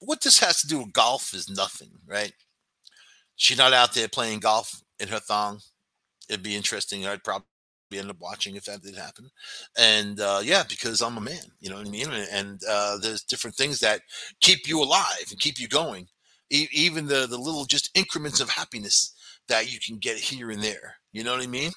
[0.00, 2.32] what this has to do with golf is nothing, right?
[3.36, 5.60] She's not out there playing golf in her thong.
[6.28, 7.06] It'd be interesting.
[7.06, 7.46] I'd probably
[7.96, 9.30] end up watching if that did happen.
[9.78, 12.08] And uh, yeah, because I'm a man, you know what I mean?
[12.30, 14.02] And uh, there's different things that
[14.40, 16.08] keep you alive and keep you going.
[16.50, 19.14] E- even the the little just increments of happiness
[19.48, 20.96] that you can get here and there.
[21.12, 21.72] You know what I mean?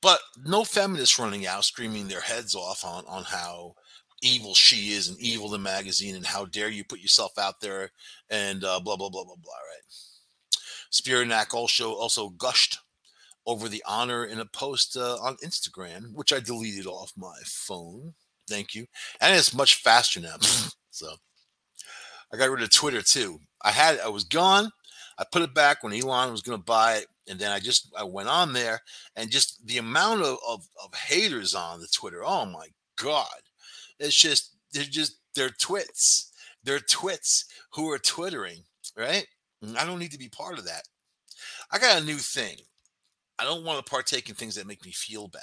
[0.00, 3.74] But no feminists running out screaming their heads off on on how
[4.22, 7.90] evil she is and evil the magazine and how dare you put yourself out there
[8.30, 9.52] and uh, blah blah blah blah blah.
[9.52, 9.82] Right?
[10.92, 12.78] Spiranac also also gushed
[13.48, 18.12] over the honor in a post uh, on Instagram, which I deleted off my phone.
[18.46, 18.86] Thank you,
[19.20, 20.36] and it's much faster now.
[20.90, 21.08] so
[22.32, 23.40] I got rid of Twitter too.
[23.62, 24.70] I had I was gone.
[25.18, 27.90] I put it back when Elon was going to buy it, and then I just
[27.98, 28.80] I went on there,
[29.16, 32.22] and just the amount of, of, of haters on the Twitter.
[32.22, 32.66] Oh my
[33.02, 33.40] god,
[33.98, 36.32] it's just they're just they're twits.
[36.64, 39.26] They're twits who are twittering, right?
[39.76, 40.82] I don't need to be part of that.
[41.72, 42.56] I got a new thing.
[43.38, 45.42] I don't want to partake in things that make me feel bad.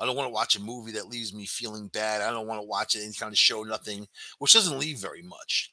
[0.00, 2.20] I don't want to watch a movie that leaves me feeling bad.
[2.20, 4.06] I don't want to watch any kind of show, nothing,
[4.38, 5.72] which doesn't leave very much.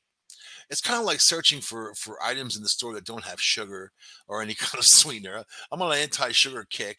[0.69, 3.91] It's kind of like searching for for items in the store that don't have sugar
[4.27, 5.43] or any kind of sweetener.
[5.71, 6.97] I'm on an anti-sugar kick,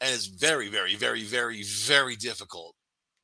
[0.00, 2.74] and it's very, very, very, very, very difficult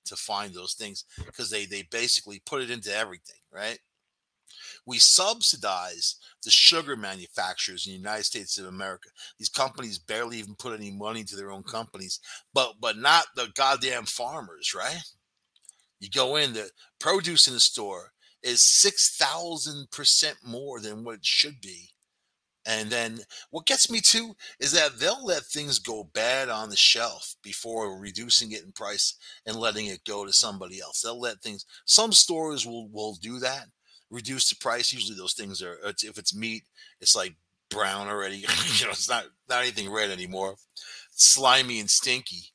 [0.07, 3.79] to find those things because they they basically put it into everything, right?
[4.87, 9.09] We subsidize the sugar manufacturers in the United States of America.
[9.39, 12.21] These companies barely even put any money into their own companies,
[12.55, 15.03] but but not the goddamn farmers, right?
[15.99, 16.71] You go in, the
[17.01, 21.91] produce in the store is 6,000% more than what it should be.
[22.67, 23.21] And then
[23.51, 27.99] what gets me too is that they'll let things go bad on the shelf before
[27.99, 29.15] reducing it in price
[29.47, 31.01] and letting it go to somebody else.
[31.01, 31.65] They'll let things.
[31.85, 33.67] Some stores will will do that,
[34.11, 34.93] reduce the price.
[34.93, 36.65] Usually those things are if it's meat,
[37.01, 37.35] it's like
[37.71, 38.37] brown already.
[38.79, 40.55] you know, it's not not anything red anymore.
[41.13, 42.53] It's slimy and stinky.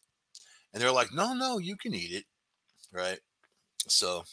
[0.73, 2.25] And they're like, no, no, you can eat it,
[2.93, 3.19] right?
[3.87, 4.23] So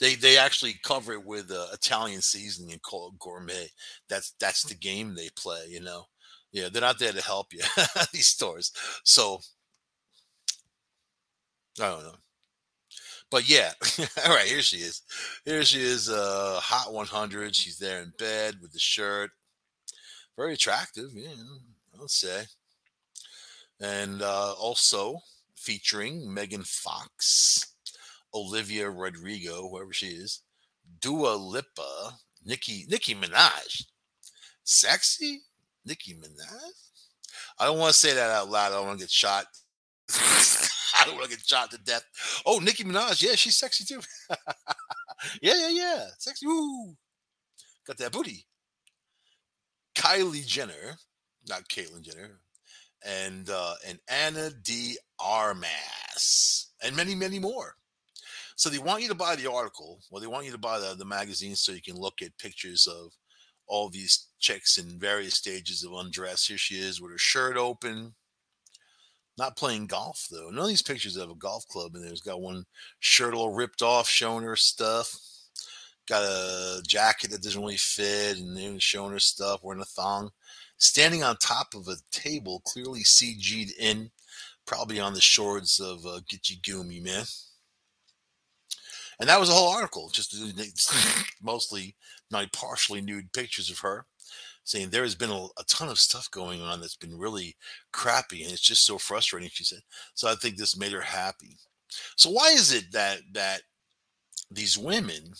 [0.00, 3.68] they they actually cover it with uh, Italian seasoning and call it gourmet.
[4.08, 6.04] That's that's the game they play, you know.
[6.52, 7.60] Yeah, they're not there to help you.
[8.12, 8.72] these stores.
[9.04, 9.40] So
[11.80, 12.14] I don't know.
[13.30, 13.72] But yeah,
[14.24, 14.46] all right.
[14.46, 15.02] Here she is.
[15.44, 16.08] Here she is.
[16.08, 17.54] Uh, hot 100.
[17.54, 19.30] She's there in bed with the shirt.
[20.36, 21.10] Very attractive.
[21.14, 21.30] Yeah,
[21.98, 22.44] I'll say.
[23.80, 25.18] And uh, also
[25.54, 27.74] featuring Megan Fox
[28.34, 30.42] Olivia Rodrigo, whoever she is,
[31.00, 33.84] Dua Lipa, Nicki Nicki Minaj,
[34.62, 35.42] sexy
[35.84, 36.70] Nicki Minaj.
[37.58, 38.72] I don't want to say that out loud.
[38.72, 39.46] I don't want to get shot.
[41.06, 42.04] Don't want to get shot to death.
[42.44, 44.00] Oh, Nicki Minaj, yeah, she's sexy too.
[45.42, 46.46] yeah, yeah, yeah, sexy.
[46.46, 46.94] Ooh,
[47.86, 48.44] got that booty.
[49.96, 50.98] Kylie Jenner,
[51.48, 52.40] not Caitlyn Jenner,
[53.04, 57.74] and uh, and Ana de Armas, and many, many more.
[58.56, 60.94] So they want you to buy the article, or they want you to buy the,
[60.96, 63.12] the magazine so you can look at pictures of
[63.66, 66.46] all these chicks in various stages of undress.
[66.46, 68.14] Here she is with her shirt open,
[69.38, 70.50] not playing golf though.
[70.50, 72.64] None of these pictures have a golf club and there's got one
[73.00, 75.14] shirt all ripped off, showing her stuff.
[76.08, 80.30] Got a jacket that doesn't really fit, and then showing her stuff, wearing a thong,
[80.78, 84.10] standing on top of a table, clearly CG'd in,
[84.66, 87.24] probably on the shores of uh, Gitche Gumee, man
[89.18, 90.36] and that was a whole article, just
[91.42, 91.94] mostly
[92.30, 94.06] not partially nude pictures of her,
[94.66, 97.56] saying there has been a, a, ton of stuff going on that's been really
[97.92, 99.48] crappy, and it's just so frustrating.
[99.50, 99.78] She said,
[100.14, 101.56] so I think this made her happy.
[102.16, 103.62] So why is it that that
[104.50, 105.32] these women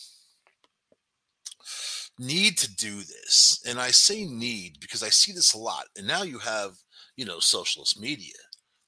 [2.19, 3.61] need to do this?
[3.69, 6.77] And I say need because I see this a lot, and now you have
[7.17, 8.35] you know socialist media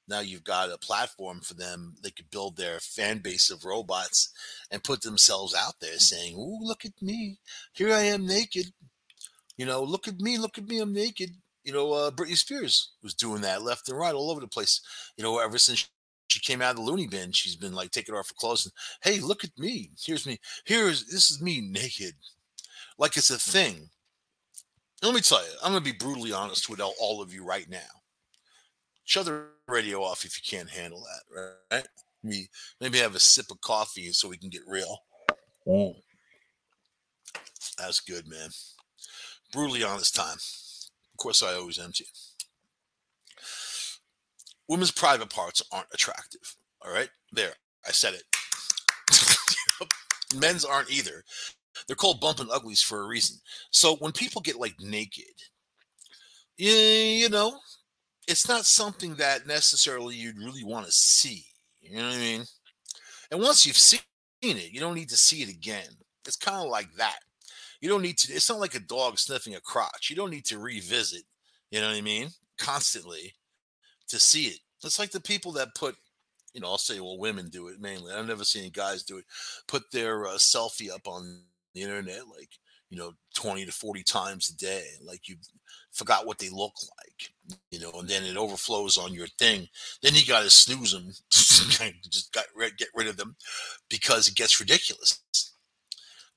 [0.09, 1.95] now you've got a platform for them.
[2.01, 4.33] They could build their fan base of robots
[4.71, 7.39] and put themselves out there saying, "Ooh, look at me!
[7.73, 8.73] Here I am naked.
[9.59, 11.31] You know, look at me, look at me, I'm naked."
[11.65, 14.79] You know, uh, Britney Spears was doing that left and right, all over the place.
[15.17, 15.85] You know, ever since
[16.29, 18.73] she came out of the loony bin, she's been like taking off her clothes and,
[19.03, 19.91] "Hey, look at me!
[20.01, 20.39] Here's me.
[20.63, 22.15] Here's this is me naked."
[22.97, 23.89] Like it's a thing.
[25.03, 27.69] Let me tell you, I'm going to be brutally honest with all, of you right
[27.69, 27.99] now
[29.09, 31.87] shut the radio off if you can't handle that, right?
[32.23, 32.47] Maybe,
[32.79, 34.99] maybe have a sip of coffee so we can get real.
[35.65, 35.95] Mm.
[37.79, 38.49] That's good, man.
[39.51, 40.37] Brutally honest time.
[40.37, 42.05] Of course, I always am empty.
[44.67, 46.55] Women's private parts aren't attractive.
[46.85, 47.53] All right, there,
[47.85, 48.23] I said it.
[50.35, 51.23] Men's aren't either.
[51.87, 53.37] They're called bumping uglies for a reason.
[53.71, 55.25] So when people get like naked,
[56.57, 57.57] you, you know,
[58.27, 61.45] it's not something that necessarily you'd really want to see.
[61.81, 62.43] You know what I mean?
[63.31, 64.01] And once you've seen
[64.41, 65.87] it, you don't need to see it again.
[66.27, 67.19] It's kind of like that.
[67.81, 70.09] You don't need to, it's not like a dog sniffing a crotch.
[70.09, 71.23] You don't need to revisit,
[71.71, 72.29] you know what I mean?
[72.57, 73.33] Constantly
[74.09, 74.59] to see it.
[74.83, 75.95] It's like the people that put,
[76.53, 78.11] you know, I'll say, well, women do it mainly.
[78.11, 79.25] I've never seen guys do it.
[79.67, 82.49] Put their uh, selfie up on the internet, like,
[82.89, 84.83] you know, 20 to 40 times a day.
[85.03, 85.35] Like you
[85.91, 89.67] forgot what they look like, you know, and then it overflows on your thing.
[90.01, 92.45] Then you got to snooze them, just got
[92.77, 93.35] get rid of them
[93.89, 95.21] because it gets ridiculous.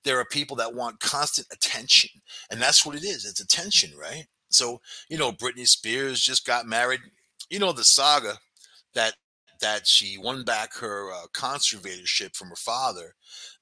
[0.04, 2.10] There are people that want constant attention,
[2.50, 3.24] and that's what it is.
[3.24, 4.26] It's attention, right?
[4.50, 7.00] So, you know, Britney Spears just got married.
[7.50, 8.38] You know, the saga
[8.94, 9.14] that
[9.60, 13.14] that she won back her uh, conservatorship from her father.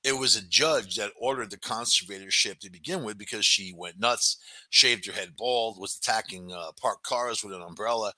[0.03, 4.38] It was a judge that ordered the conservatorship to begin with because she went nuts,
[4.70, 8.14] shaved her head bald, was attacking uh, parked cars with an umbrella,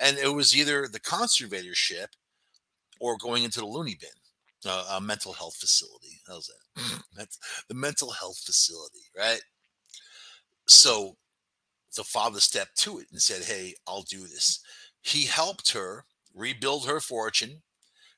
[0.00, 2.08] and it was either the conservatorship
[2.98, 6.20] or going into the loony bin, uh, a mental health facility.
[6.26, 6.61] How's that?
[7.16, 9.42] That's the mental health facility, right?
[10.66, 11.16] So
[11.96, 14.60] the father stepped to it and said, Hey, I'll do this.
[15.02, 16.04] He helped her
[16.34, 17.62] rebuild her fortune.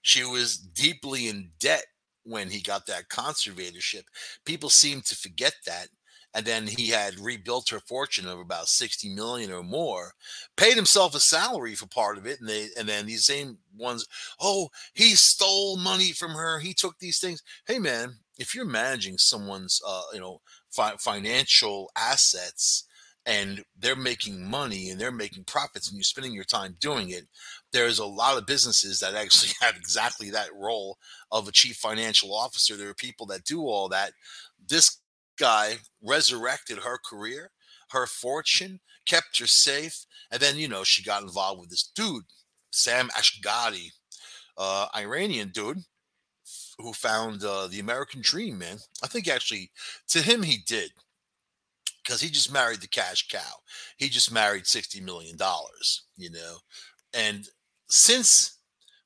[0.02, 1.86] She was deeply in debt
[2.24, 4.04] when he got that conservatorship.
[4.44, 5.88] People seem to forget that.
[6.34, 10.14] And then he had rebuilt her fortune of about 60 million or more,
[10.56, 12.40] paid himself a salary for part of it.
[12.40, 14.06] And they and then these same ones,
[14.40, 16.58] oh, he stole money from her.
[16.58, 17.42] He took these things.
[17.66, 22.84] Hey man, if you're managing someone's uh, you know, fi- financial assets
[23.26, 27.26] and they're making money and they're making profits and you're spending your time doing it
[27.72, 30.96] there's a lot of businesses that actually have exactly that role
[31.30, 32.76] of a chief financial officer.
[32.76, 34.12] There are people that do all that.
[34.66, 35.00] This
[35.38, 37.50] guy resurrected her career
[37.90, 42.24] her fortune kept her safe and then you know she got involved with this dude
[42.70, 43.88] sam asghari
[44.56, 45.78] uh iranian dude
[46.78, 49.70] who found uh, the american dream man i think actually
[50.08, 50.90] to him he did
[52.04, 53.62] because he just married the cash cow.
[53.96, 55.36] He just married $60 million,
[56.16, 56.58] you know.
[57.14, 57.48] And
[57.88, 58.58] since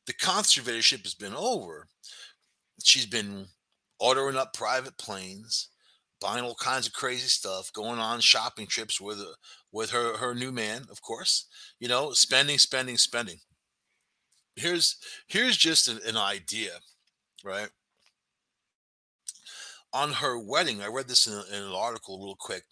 [0.06, 1.86] the conservatorship has been over,
[2.82, 3.46] she's been
[4.00, 5.68] ordering up private planes,
[6.20, 9.34] buying all kinds of crazy stuff, going on shopping trips with uh,
[9.70, 11.46] with her her new man, of course.
[11.78, 13.38] You know, spending, spending, spending.
[14.56, 16.70] Here's here's just an, an idea,
[17.48, 17.70] right?
[19.92, 22.64] On her wedding, I read this in, in an article real quick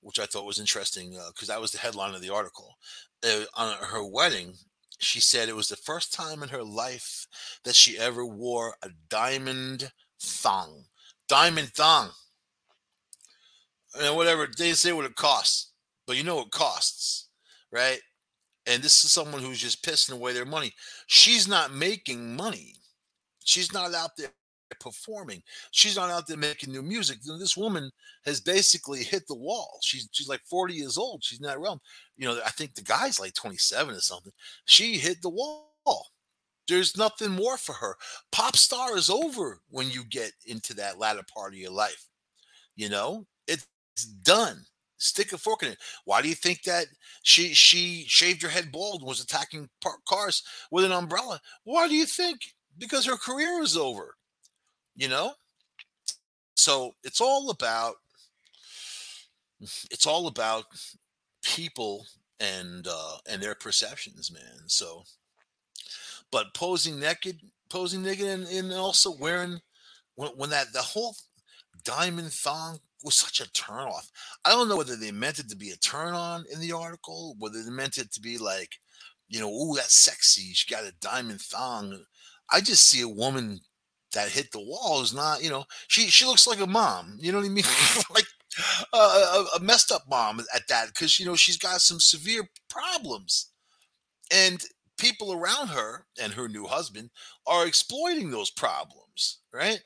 [0.00, 2.76] which I thought was interesting because uh, that was the headline of the article.
[3.24, 4.54] Uh, on her wedding,
[4.98, 7.26] she said it was the first time in her life
[7.64, 9.90] that she ever wore a diamond
[10.20, 10.84] thong.
[11.28, 12.10] Diamond thong.
[14.00, 15.72] And whatever, they say what it costs,
[16.06, 17.28] but you know what costs,
[17.72, 18.00] right?
[18.66, 20.72] And this is someone who's just pissing away their money.
[21.06, 22.74] She's not making money.
[23.48, 24.28] She's not out there
[24.78, 25.42] performing.
[25.70, 27.20] She's not out there making new music.
[27.22, 27.90] This woman
[28.26, 29.78] has basically hit the wall.
[29.80, 31.24] She's she's like 40 years old.
[31.24, 31.80] She's in that realm.
[32.18, 34.32] You know, I think the guy's like 27 or something.
[34.66, 35.70] She hit the wall.
[36.68, 37.96] There's nothing more for her.
[38.32, 42.04] Pop star is over when you get into that latter part of your life.
[42.76, 43.66] You know, it's
[44.24, 44.62] done.
[44.98, 45.78] Stick a fork in it.
[46.04, 46.84] Why do you think that
[47.22, 49.70] she she shaved her head bald and was attacking
[50.06, 51.40] cars with an umbrella?
[51.64, 52.42] Why do you think?
[52.78, 54.14] Because her career is over
[54.98, 55.32] you know?
[56.56, 57.94] So it's all about
[59.90, 60.64] it's all about
[61.42, 62.06] people
[62.38, 65.04] and uh and their perceptions man so.
[66.30, 69.60] But posing naked posing naked and, and also wearing
[70.16, 71.14] when, when that the whole
[71.84, 74.10] diamond thong was such a turn off
[74.44, 77.36] i don't know whether they meant it to be a turn on in the article
[77.38, 78.72] whether they meant it to be like
[79.28, 82.00] you know ooh that's sexy she got a diamond thong
[82.52, 83.60] i just see a woman
[84.14, 87.18] that hit the wall is not, you know, she she looks like a mom.
[87.20, 87.64] You know what I mean?
[87.64, 88.12] Mm-hmm.
[88.14, 88.26] like
[88.92, 93.50] a, a, messed up mom at that because you know she's got some severe problems,
[94.32, 94.62] and
[94.98, 97.10] people around her and her new husband
[97.46, 99.80] are exploiting those problems, right?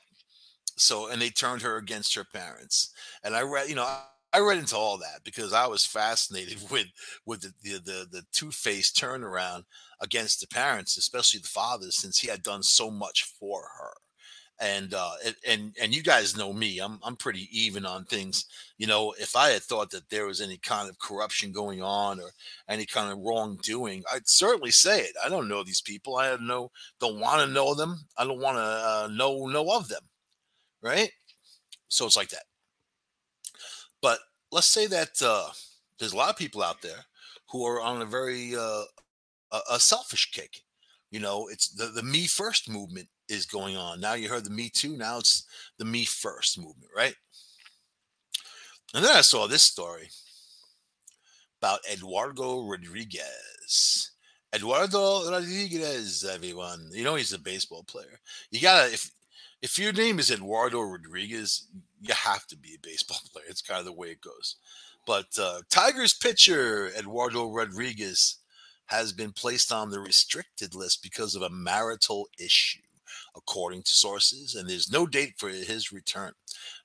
[0.75, 2.91] So, and they turned her against her parents.
[3.23, 3.87] And I read, you know,
[4.33, 6.87] I read into all that because I was fascinated with
[7.25, 9.63] with the the the, the two faced turnaround
[10.01, 13.93] against the parents, especially the father, since he had done so much for her.
[14.59, 15.13] And uh
[15.47, 18.45] and and you guys know me i'm i'm pretty even on things.
[18.77, 22.19] You know if i had thought that there was any kind of corruption going on
[22.19, 22.29] or
[22.69, 25.15] any kind of wrongdoing i'd certainly say it.
[25.25, 26.17] I don't know these people.
[26.17, 28.05] I don't know don't want to know them.
[28.17, 30.03] I don't want to uh, know know of them
[30.83, 31.11] right?
[31.89, 32.43] So it's like that.
[34.53, 35.49] Let's say that uh,
[35.97, 37.05] there's a lot of people out there
[37.49, 38.83] who are on a very uh,
[39.51, 40.61] a, a selfish kick.
[41.09, 43.99] You know, it's the, the me first movement is going on.
[43.99, 44.95] Now you heard the me too.
[44.95, 45.47] Now it's
[45.79, 47.15] the me first movement, right?
[48.93, 50.09] And then I saw this story
[51.59, 54.11] about Eduardo Rodriguez.
[54.53, 56.89] Eduardo Rodriguez, everyone.
[56.91, 58.19] You know he's a baseball player.
[58.51, 59.09] You gotta if
[59.63, 61.67] if your name is Eduardo Rodriguez,
[62.01, 63.45] you have to be a baseball player.
[63.47, 64.57] It's kind of the way it goes.
[65.07, 68.39] But uh, Tigers pitcher Eduardo Rodriguez
[68.87, 72.81] has been placed on the restricted list because of a marital issue,
[73.35, 76.33] according to sources, and there's no date for his return.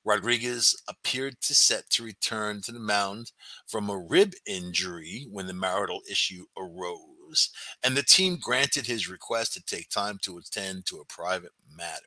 [0.05, 3.33] Rodriguez appeared to set to return to the mound
[3.67, 7.08] from a rib injury when the marital issue arose,
[7.83, 12.03] and the team granted his request to take time to attend to a private matter.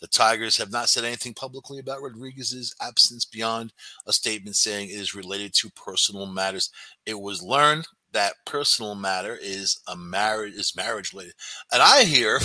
[0.00, 3.72] The Tigers have not said anything publicly about Rodriguez's absence beyond
[4.06, 6.70] a statement saying it is related to personal matters.
[7.06, 11.34] It was learned that personal matter is a marriage is marriage related,
[11.72, 12.40] and I hear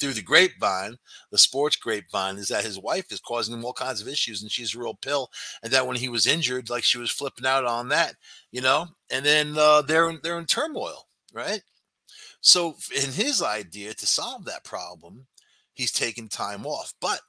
[0.00, 0.96] through the grapevine,
[1.30, 4.50] the sports grapevine, is that his wife is causing him all kinds of issues and
[4.50, 5.30] she's a real pill.
[5.62, 8.14] And that when he was injured, like she was flipping out on that,
[8.50, 11.62] you know, and then uh, they're, they're in turmoil, right?
[12.40, 15.26] So, in his idea to solve that problem,
[15.74, 16.92] he's taking time off.
[17.00, 17.20] But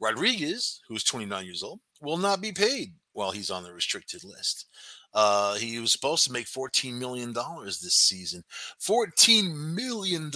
[0.00, 4.66] Rodriguez, who's 29 years old, will not be paid while he's on the restricted list.
[5.12, 8.44] Uh, he was supposed to make $14 million this season.
[8.80, 10.30] $14 million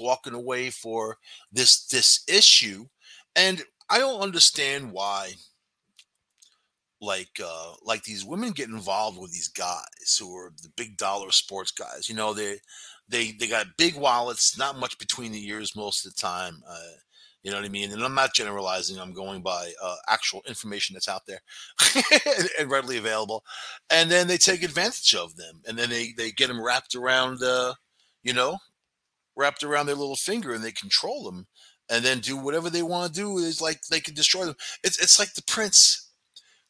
[0.00, 1.18] walking away for
[1.52, 2.86] this this issue
[3.36, 5.32] and i don't understand why
[7.02, 11.30] like uh like these women get involved with these guys who are the big dollar
[11.30, 12.56] sports guys you know they
[13.08, 16.96] they they got big wallets not much between the ears most of the time uh
[17.42, 17.90] you know what I mean?
[17.90, 19.00] And I'm not generalizing.
[19.00, 21.40] I'm going by uh, actual information that's out there
[22.24, 23.42] and, and, readily available.
[23.90, 27.42] And then they take advantage of them, and then they they get them wrapped around,
[27.42, 27.74] uh,
[28.22, 28.58] you know,
[29.36, 31.46] wrapped around their little finger and they control them
[31.88, 34.56] and then do whatever they want to do is like they can destroy them.
[34.84, 36.11] It's it's like the prince,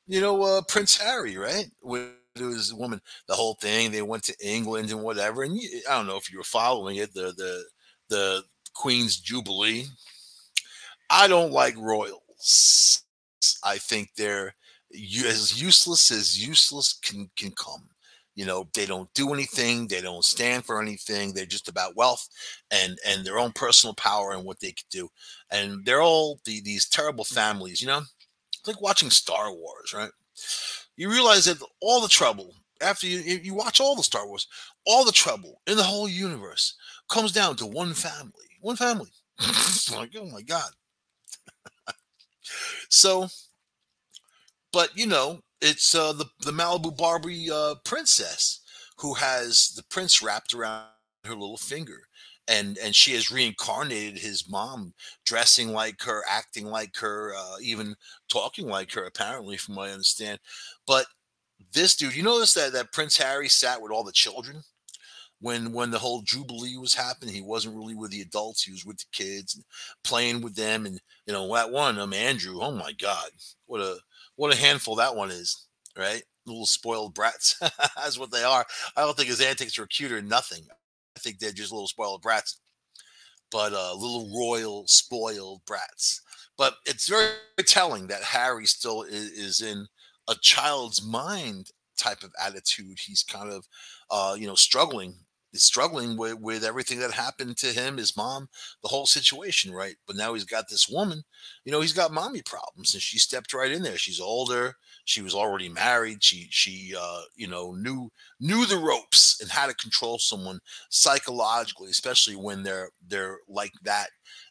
[0.07, 1.67] you know, uh, Prince Harry, right?
[1.83, 3.91] With his woman, the whole thing.
[3.91, 5.43] They went to England and whatever.
[5.43, 7.15] And you, I don't know if you were following it.
[7.15, 7.65] The the
[8.09, 8.43] the
[8.75, 9.87] Queen's Jubilee.
[11.11, 13.03] I don't like royals.
[13.65, 14.55] I think they're
[14.95, 17.89] as useless as useless can can come.
[18.35, 19.87] You know, they don't do anything.
[19.87, 21.35] They don't stand for anything.
[21.35, 22.27] They're just about wealth
[22.71, 25.09] and and their own personal power and what they could do.
[25.51, 27.81] And they're all the, these terrible families.
[27.83, 28.03] You know,
[28.63, 30.11] it's like watching Star Wars, right?
[30.97, 34.47] You realize that all the trouble after you you watch all the Star Wars,
[34.87, 36.75] all the trouble in the whole universe
[37.09, 38.33] comes down to one family.
[38.61, 39.11] One family.
[39.97, 40.71] like, oh my god.
[42.89, 43.29] so,
[44.73, 48.61] but you know, it's uh, the the Malibu Barbie uh, princess
[48.99, 50.87] who has the prince wrapped around
[51.25, 52.03] her little finger,
[52.49, 54.93] and and she has reincarnated his mom,
[55.25, 57.95] dressing like her, acting like her, uh, even
[58.29, 59.05] talking like her.
[59.05, 60.39] Apparently, from what I understand,
[60.87, 61.07] but
[61.73, 64.63] this dude, you notice that that Prince Harry sat with all the children
[65.41, 68.85] when when the whole jubilee was happening he wasn't really with the adults he was
[68.85, 69.65] with the kids and
[70.05, 73.29] playing with them and you know that one um andrew oh my god
[73.67, 73.97] what a
[74.37, 75.67] what a handful that one is,
[75.97, 76.23] right?
[76.47, 77.57] Little spoiled brats.
[77.97, 78.65] That's what they are.
[78.97, 80.65] I don't think his antics were cute or nothing.
[81.17, 82.61] I think they're just little spoiled brats,
[83.51, 86.21] but uh, little royal spoiled brats.
[86.57, 87.33] But it's very
[87.67, 89.87] telling that Harry still is, is in
[90.29, 92.99] a child's mind type of attitude.
[92.99, 93.67] He's kind of,
[94.11, 95.15] uh, you know, struggling
[95.53, 98.49] is struggling with, with everything that happened to him, his mom,
[98.83, 99.97] the whole situation, right?
[100.07, 101.25] But now he's got this woman,
[101.65, 103.99] you know, he's got mommy problems, and she stepped right in there.
[103.99, 109.41] She's older, she was already married, she she uh, you know knew knew the ropes
[109.41, 114.09] and how to control someone psychologically, especially when they're they're like that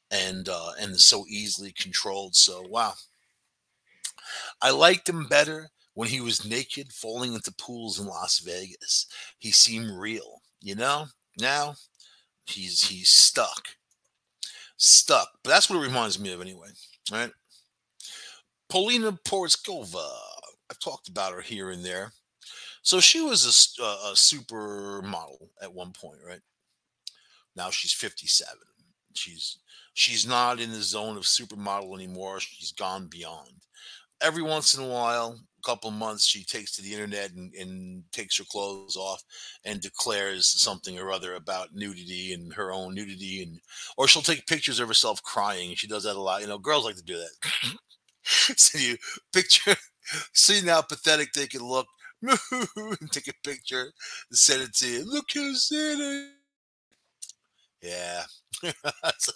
[0.09, 2.35] and uh, and so easily controlled.
[2.35, 2.93] So wow,
[4.61, 9.07] I liked him better when he was naked falling into pools in Las Vegas.
[9.37, 11.07] He seemed real you know,
[11.39, 11.75] now
[12.45, 13.69] he's he's stuck,
[14.77, 15.29] stuck.
[15.43, 16.67] But that's what it reminds me of anyway.
[17.11, 17.31] Right?
[18.69, 20.07] Paulina Porizkova.
[20.71, 22.13] I've talked about her here and there.
[22.81, 26.39] So she was a, a supermodel at one point, right?
[27.57, 28.53] Now she's 57.
[29.13, 29.57] She's
[29.93, 32.39] she's not in the zone of supermodel anymore.
[32.39, 33.51] She's gone beyond.
[34.21, 38.03] Every once in a while, a couple months she takes to the internet and, and,
[38.13, 39.21] takes her clothes off
[39.65, 43.59] and declares something or other about nudity and her own nudity and
[43.97, 46.83] or she'll take pictures of herself crying she does that a lot you know girls
[46.85, 47.75] like to do that
[48.57, 48.97] so you
[49.33, 49.75] picture,
[50.33, 51.87] seeing how pathetic they can look,
[52.21, 53.81] and take a picture
[54.29, 55.05] and send it to you.
[55.05, 56.29] Look who's in it.
[57.81, 58.23] Yeah.
[59.17, 59.31] so,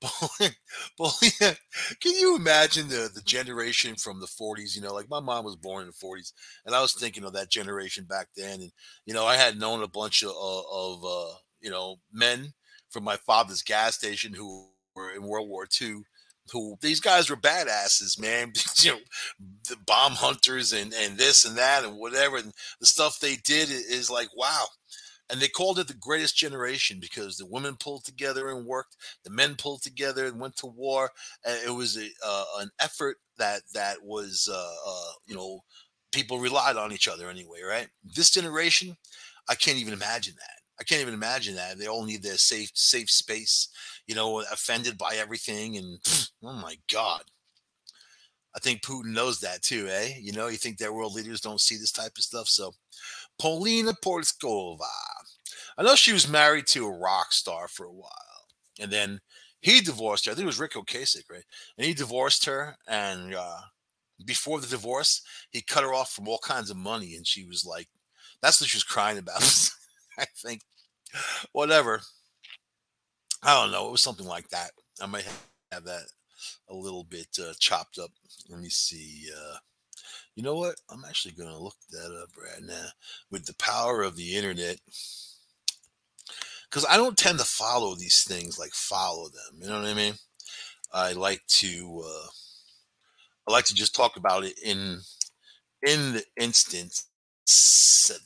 [0.00, 0.54] bowling,
[0.96, 1.56] bowling,
[2.00, 4.76] can you imagine the, the generation from the 40s?
[4.76, 6.32] You know, like my mom was born in the 40s,
[6.66, 8.60] and I was thinking of that generation back then.
[8.60, 8.72] And,
[9.06, 12.52] you know, I had known a bunch of, of uh, you know, men
[12.90, 16.02] from my father's gas station who were in World War II
[16.52, 18.52] who these guys were badasses, man.
[18.78, 18.98] you know,
[19.68, 23.70] the bomb hunters and and this and that and whatever, and the stuff they did
[23.70, 24.66] is like wow.
[25.30, 29.30] And they called it the greatest generation because the women pulled together and worked the
[29.30, 31.10] men pulled together and went to war
[31.44, 35.60] and it was a, uh, an effort that that was uh, uh, you know
[36.12, 37.88] people relied on each other anyway right?
[38.02, 38.96] This generation
[39.50, 42.70] i can't even imagine that i can't even imagine that they all need their safe
[42.74, 43.68] safe space
[44.06, 45.98] you know offended by everything and
[46.42, 47.22] oh my god
[48.56, 50.14] I think Putin knows that too, eh?
[50.18, 52.48] You know, you think that world leaders don't see this type of stuff.
[52.48, 52.74] So,
[53.38, 54.80] Paulina Porizkova.
[55.76, 58.46] I know she was married to a rock star for a while,
[58.80, 59.20] and then
[59.60, 60.32] he divorced her.
[60.32, 61.44] I think it was Ric Ocasek, right?
[61.76, 63.60] And he divorced her, and uh,
[64.24, 67.64] before the divorce, he cut her off from all kinds of money, and she was
[67.64, 67.88] like,
[68.42, 69.42] "That's what she was crying about."
[70.18, 70.62] I think,
[71.52, 72.00] whatever.
[73.42, 73.88] I don't know.
[73.88, 74.70] It was something like that.
[75.00, 75.26] I might
[75.72, 76.06] have that
[76.68, 78.10] a little bit uh, chopped up.
[78.48, 79.28] Let me see.
[79.34, 79.56] Uh,
[80.34, 80.76] you know what?
[80.90, 82.88] I'm actually going to look that up right now
[83.30, 84.78] with the power of the internet.
[86.70, 89.60] Because I don't tend to follow these things like follow them.
[89.60, 90.14] You know what I mean?
[90.92, 92.28] I like to uh,
[93.48, 95.00] I like to just talk about it in
[95.86, 97.06] in the instance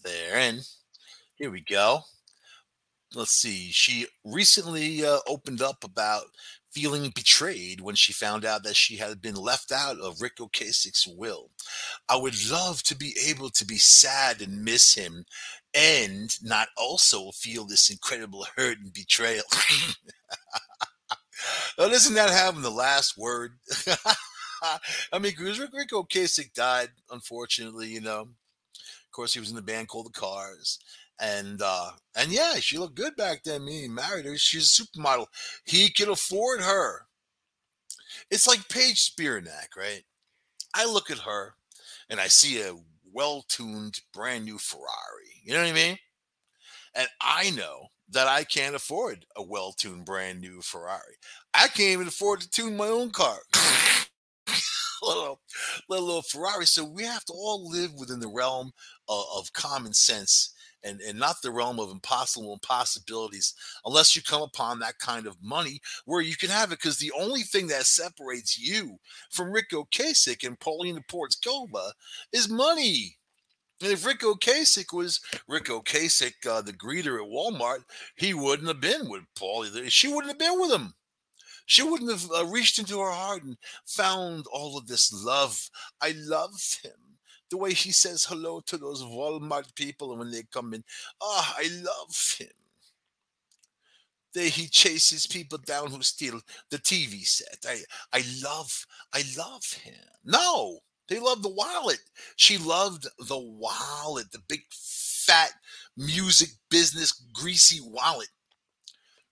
[0.02, 0.36] there.
[0.36, 0.66] And
[1.42, 2.02] here we go.
[3.14, 3.70] Let's see.
[3.72, 6.26] She recently uh, opened up about
[6.70, 11.06] feeling betrayed when she found out that she had been left out of Ric Ocasek's
[11.06, 11.50] will.
[12.08, 15.24] I would love to be able to be sad and miss him
[15.74, 19.42] and not also feel this incredible hurt and betrayal.
[21.76, 23.58] well, isn't that having the last word?
[25.12, 28.20] I mean, because Rick, Ric Ocasek died, unfortunately, you know.
[28.20, 30.78] Of course, he was in the band called The Cars
[31.22, 33.64] and uh and yeah, she looked good back then.
[33.64, 34.36] Me married her.
[34.36, 35.26] She's a supermodel.
[35.64, 37.06] He could afford her.
[38.30, 40.02] It's like Paige Spiranac, right?
[40.74, 41.54] I look at her
[42.10, 42.74] and I see a
[43.10, 45.40] well-tuned brand new Ferrari.
[45.44, 45.98] You know what I mean?
[46.94, 51.16] And I know that I can't afford a well-tuned brand new Ferrari.
[51.54, 53.38] I can't even afford to tune my own car.
[55.02, 55.40] little,
[55.88, 56.66] little, little Ferrari.
[56.66, 58.72] So we have to all live within the realm
[59.08, 60.52] of, of common sense
[60.84, 63.54] and, and not the realm of impossible impossibilities
[63.84, 66.78] unless you come upon that kind of money where you can have it.
[66.80, 68.98] Because the only thing that separates you
[69.30, 71.92] from Ric Ocasek and Paulina Porizkova
[72.32, 73.16] is money.
[73.80, 77.84] And if Ric Ocasek was Ric Ocasek, uh, the greeter at Walmart,
[78.16, 79.64] he wouldn't have been with Paul.
[79.88, 80.94] She wouldn't have been with him.
[81.66, 83.56] She wouldn't have uh, reached into her heart and
[83.86, 85.70] found all of this love.
[86.00, 86.52] I love
[86.82, 86.92] him
[87.52, 90.82] the way he says hello to those Walmart people when they come in.
[91.22, 92.48] Ah, oh, I love him.
[94.32, 96.40] There he chases people down who steal
[96.70, 97.58] the TV set.
[97.68, 99.94] I I love I love him.
[100.24, 100.78] No,
[101.10, 102.00] they love the wallet.
[102.36, 105.52] She loved the wallet, the big fat
[105.94, 108.30] music business greasy wallet.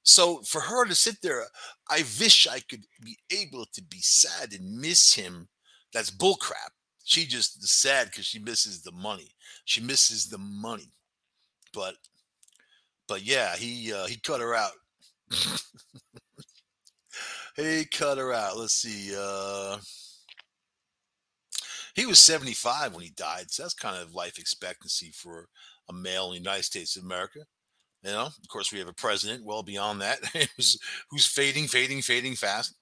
[0.03, 1.47] So for her to sit there,
[1.89, 5.49] I wish I could be able to be sad and miss him.
[5.95, 6.73] That's bullcrap
[7.11, 9.35] she just sad because she misses the money.
[9.65, 10.93] She misses the money.
[11.75, 11.97] But
[13.09, 14.71] but yeah, he uh, he cut her out.
[17.57, 18.57] he cut her out.
[18.57, 19.13] Let's see.
[19.19, 19.79] Uh,
[21.97, 25.49] he was 75 when he died, so that's kind of life expectancy for
[25.89, 27.41] a male in the United States of America.
[28.05, 30.25] You know, of course, we have a president well beyond that
[30.57, 30.79] who's,
[31.11, 32.77] who's fading, fading, fading fast.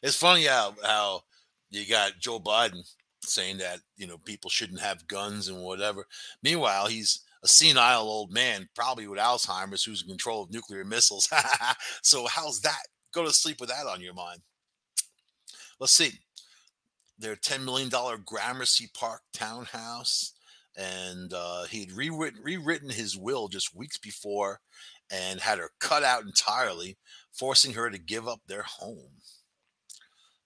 [0.00, 1.22] It's funny how how
[1.70, 2.84] you got Joe Biden
[3.26, 6.06] saying that you know people shouldn't have guns and whatever.
[6.42, 11.28] Meanwhile, he's a senile old man, probably with Alzheimer's, who's in control of nuclear missiles.
[12.02, 12.84] so how's that?
[13.12, 14.40] Go to sleep with that on your mind.
[15.78, 16.20] Let's see.
[17.18, 17.90] Their $10 million
[18.24, 20.32] Gramercy Park townhouse,
[20.76, 24.60] and uh, he had rewritten, rewritten his will just weeks before
[25.12, 26.96] and had her cut out entirely,
[27.30, 29.20] forcing her to give up their home.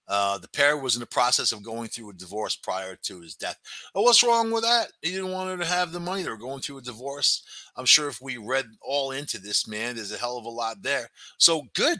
[0.09, 3.35] Uh, the pair was in the process of going through a divorce prior to his
[3.35, 3.57] death.
[3.93, 4.87] Oh, what's wrong with that?
[5.01, 6.23] He didn't want her to have the money.
[6.23, 7.43] They were going through a divorce.
[7.75, 10.81] I'm sure if we read all into this, man, there's a hell of a lot
[10.81, 11.09] there.
[11.37, 11.99] So good.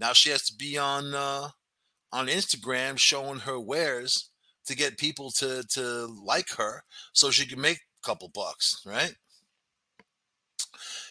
[0.00, 1.48] Now she has to be on uh,
[2.12, 4.30] on Instagram showing her wares
[4.66, 9.14] to get people to to like her so she can make a couple bucks, right?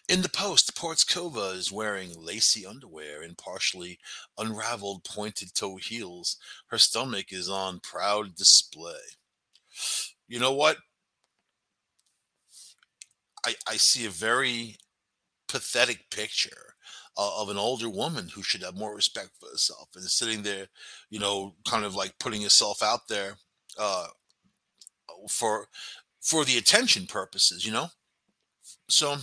[0.08, 4.00] In the post, Porizkova is wearing lacy underwear and partially
[4.38, 6.38] unraveled pointed toe heels.
[6.68, 9.02] Her stomach is on proud display.
[10.28, 10.78] You know what?
[13.46, 14.78] I, I see a very
[15.48, 16.76] pathetic picture
[17.18, 20.68] uh, of an older woman who should have more respect for herself and sitting there,
[21.10, 23.38] you know, kind of like putting herself out there
[23.78, 24.08] uh,
[25.30, 25.68] for
[26.22, 27.88] for the attention purposes, you know.
[28.90, 29.18] So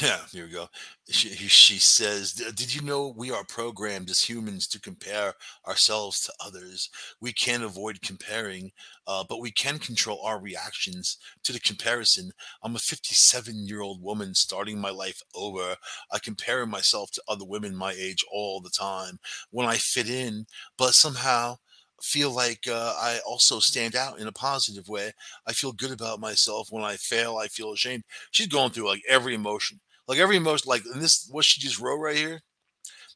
[0.00, 0.68] yeah, here we go.
[1.10, 5.34] She, she says, Did you know we are programmed as humans to compare
[5.66, 6.88] ourselves to others?
[7.20, 8.72] We can't avoid comparing,
[9.06, 12.30] uh, but we can control our reactions to the comparison.
[12.62, 15.76] I'm a 57 year old woman starting my life over.
[16.10, 19.18] I compare myself to other women my age all the time
[19.50, 20.46] when I fit in,
[20.78, 21.58] but somehow
[22.04, 25.12] feel like uh, I also stand out in a positive way.
[25.46, 26.68] I feel good about myself.
[26.70, 28.04] When I fail, I feel ashamed.
[28.30, 31.80] She's going through like every emotion, like every emotion, like in this, what she just
[31.80, 32.42] wrote right here,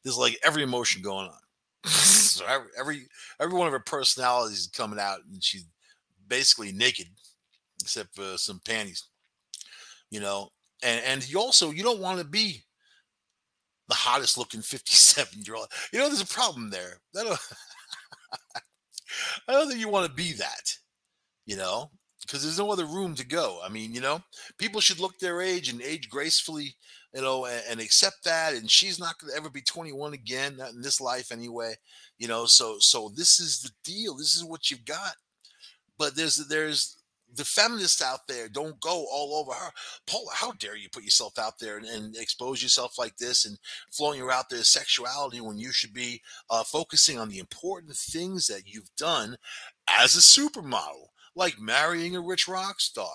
[0.03, 1.39] there's like every emotion going on.
[1.89, 2.43] so
[2.77, 3.03] every,
[3.39, 5.65] every, one of her personalities is coming out and she's
[6.27, 7.07] basically naked
[7.81, 9.05] except for some panties,
[10.09, 10.49] you know,
[10.81, 12.63] and, and you also, you don't want to be
[13.87, 15.67] the hottest looking 57 year old.
[15.93, 16.99] You know, there's a problem there.
[17.13, 17.39] That
[19.47, 20.77] I don't think you want to be that,
[21.45, 21.91] you know,
[22.21, 23.59] because there's no other room to go.
[23.63, 24.21] I mean, you know,
[24.57, 26.75] people should look their age and age gracefully,
[27.13, 28.53] you know, and, and accept that.
[28.53, 31.75] And she's not going to ever be 21 again, not in this life anyway,
[32.17, 32.45] you know.
[32.45, 34.15] So, so this is the deal.
[34.15, 35.15] This is what you've got.
[35.97, 36.98] But there's there's
[37.35, 39.71] the feminists out there don't go all over her.
[40.07, 43.57] Paula, how dare you put yourself out there and, and expose yourself like this and
[43.91, 48.63] flowing out there sexuality when you should be uh, focusing on the important things that
[48.65, 49.37] you've done
[49.87, 53.07] as a supermodel, like marrying a rich rock star.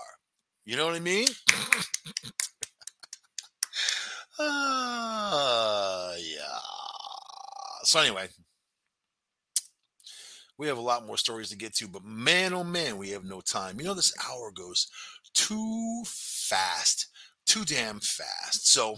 [0.65, 1.29] You know what I mean?
[4.39, 6.59] uh, yeah.
[7.83, 8.29] So anyway,
[10.59, 13.25] we have a lot more stories to get to, but man, oh man, we have
[13.25, 13.79] no time.
[13.79, 14.89] You know, this hour goes
[15.33, 17.09] too fast,
[17.47, 18.69] too damn fast.
[18.73, 18.97] So,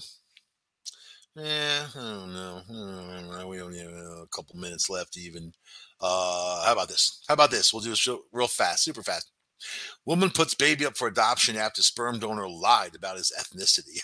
[1.35, 2.63] yeah, I don't know.
[2.69, 5.53] Hmm, we only have uh, a couple minutes left, even.
[6.01, 7.23] Uh, how about this?
[7.29, 7.73] How about this?
[7.73, 9.31] We'll do this real fast, super fast.
[10.05, 14.01] Woman puts baby up for adoption after sperm donor lied about his ethnicity.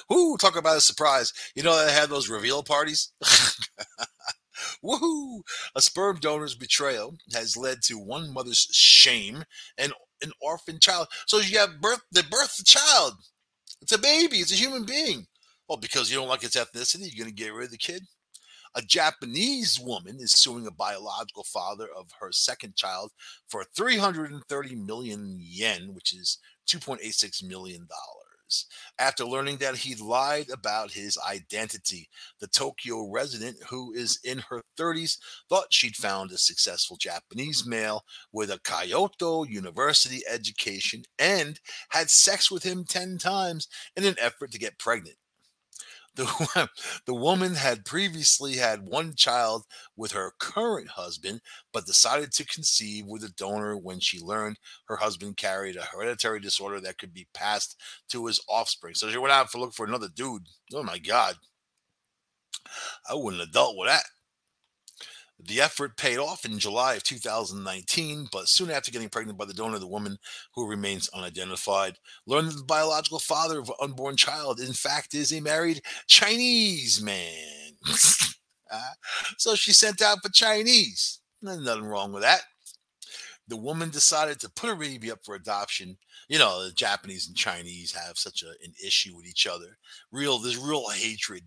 [0.10, 0.36] Whoo!
[0.36, 1.32] Talk about a surprise.
[1.54, 3.12] You know they had those reveal parties.
[4.82, 5.42] Woohoo!
[5.74, 9.44] A sperm donor's betrayal has led to one mother's shame
[9.76, 9.92] and
[10.22, 11.08] an orphan child.
[11.26, 13.14] So you have birth the birth the child.
[13.80, 15.26] It's a baby, it's a human being.
[15.68, 18.06] Well, because you don't like its ethnicity, you're gonna get rid of the kid.
[18.74, 23.12] A Japanese woman is suing a biological father of her second child
[23.48, 26.38] for 330 million yen, which is
[26.68, 28.17] 2.86 million dollars
[28.98, 32.08] after learning that he lied about his identity.
[32.40, 35.18] The Tokyo resident, who is in her 30s,
[35.48, 42.50] thought she'd found a successful Japanese male with a Kyoto University education and had sex
[42.50, 45.16] with him 10 times in an effort to get pregnant.
[46.18, 46.68] The,
[47.06, 49.64] the woman had previously had one child
[49.96, 51.40] with her current husband,
[51.72, 56.40] but decided to conceive with a donor when she learned her husband carried a hereditary
[56.40, 57.76] disorder that could be passed
[58.10, 58.94] to his offspring.
[58.96, 60.48] So she went out to look for another dude.
[60.74, 61.36] Oh my God.
[63.08, 64.04] I wouldn't have dealt with that.
[65.40, 69.54] The effort paid off in July of 2019, but soon after getting pregnant by the
[69.54, 70.18] donor, the woman,
[70.54, 75.32] who remains unidentified, learned that the biological father of an unborn child, in fact, is
[75.32, 77.76] a married Chinese man.
[78.70, 78.80] uh,
[79.38, 81.20] so she sent out for Chinese.
[81.40, 82.42] There's nothing wrong with that.
[83.46, 85.98] The woman decided to put her baby up for adoption.
[86.28, 89.78] You know, the Japanese and Chinese have such a, an issue with each other.
[90.10, 91.44] Real, there's real hatred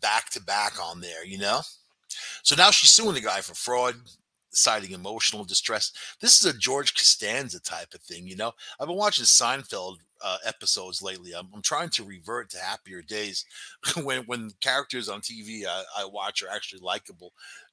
[0.00, 1.62] back to back on there, you know?
[2.42, 3.94] So now she's suing the guy for fraud,
[4.50, 5.92] citing emotional distress.
[6.20, 8.52] This is a George Costanza type of thing, you know.
[8.78, 11.32] I've been watching Seinfeld uh, episodes lately.
[11.34, 13.44] I'm, I'm, trying to revert to happier days
[14.02, 17.32] when when characters on TV I, I watch are actually likable,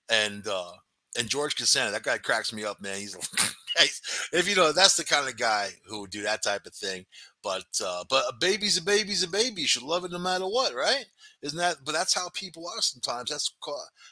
[0.09, 0.71] and uh,
[1.17, 2.97] and George Costanza, that guy cracks me up, man.
[2.97, 3.15] He's
[4.33, 7.05] if you know, that's the kind of guy who would do that type of thing.
[7.41, 9.61] But uh, but a baby's a baby's a baby.
[9.61, 11.05] You should love it no matter what, right?
[11.41, 11.77] Isn't that?
[11.85, 13.29] But that's how people are sometimes.
[13.29, 13.53] That's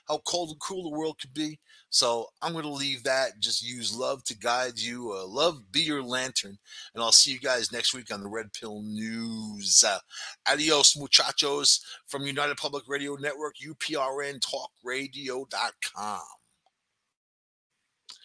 [0.08, 1.60] how cold and cruel the world could be.
[1.90, 3.40] So I'm going to leave that.
[3.40, 5.14] Just use love to guide you.
[5.14, 6.58] Uh, love be your lantern.
[6.94, 9.84] And I'll see you guys next week on the Red Pill News.
[9.86, 10.00] Uh,
[10.46, 16.37] adios, muchachos, from United Public Radio Network, UPRN Talk Radio.com.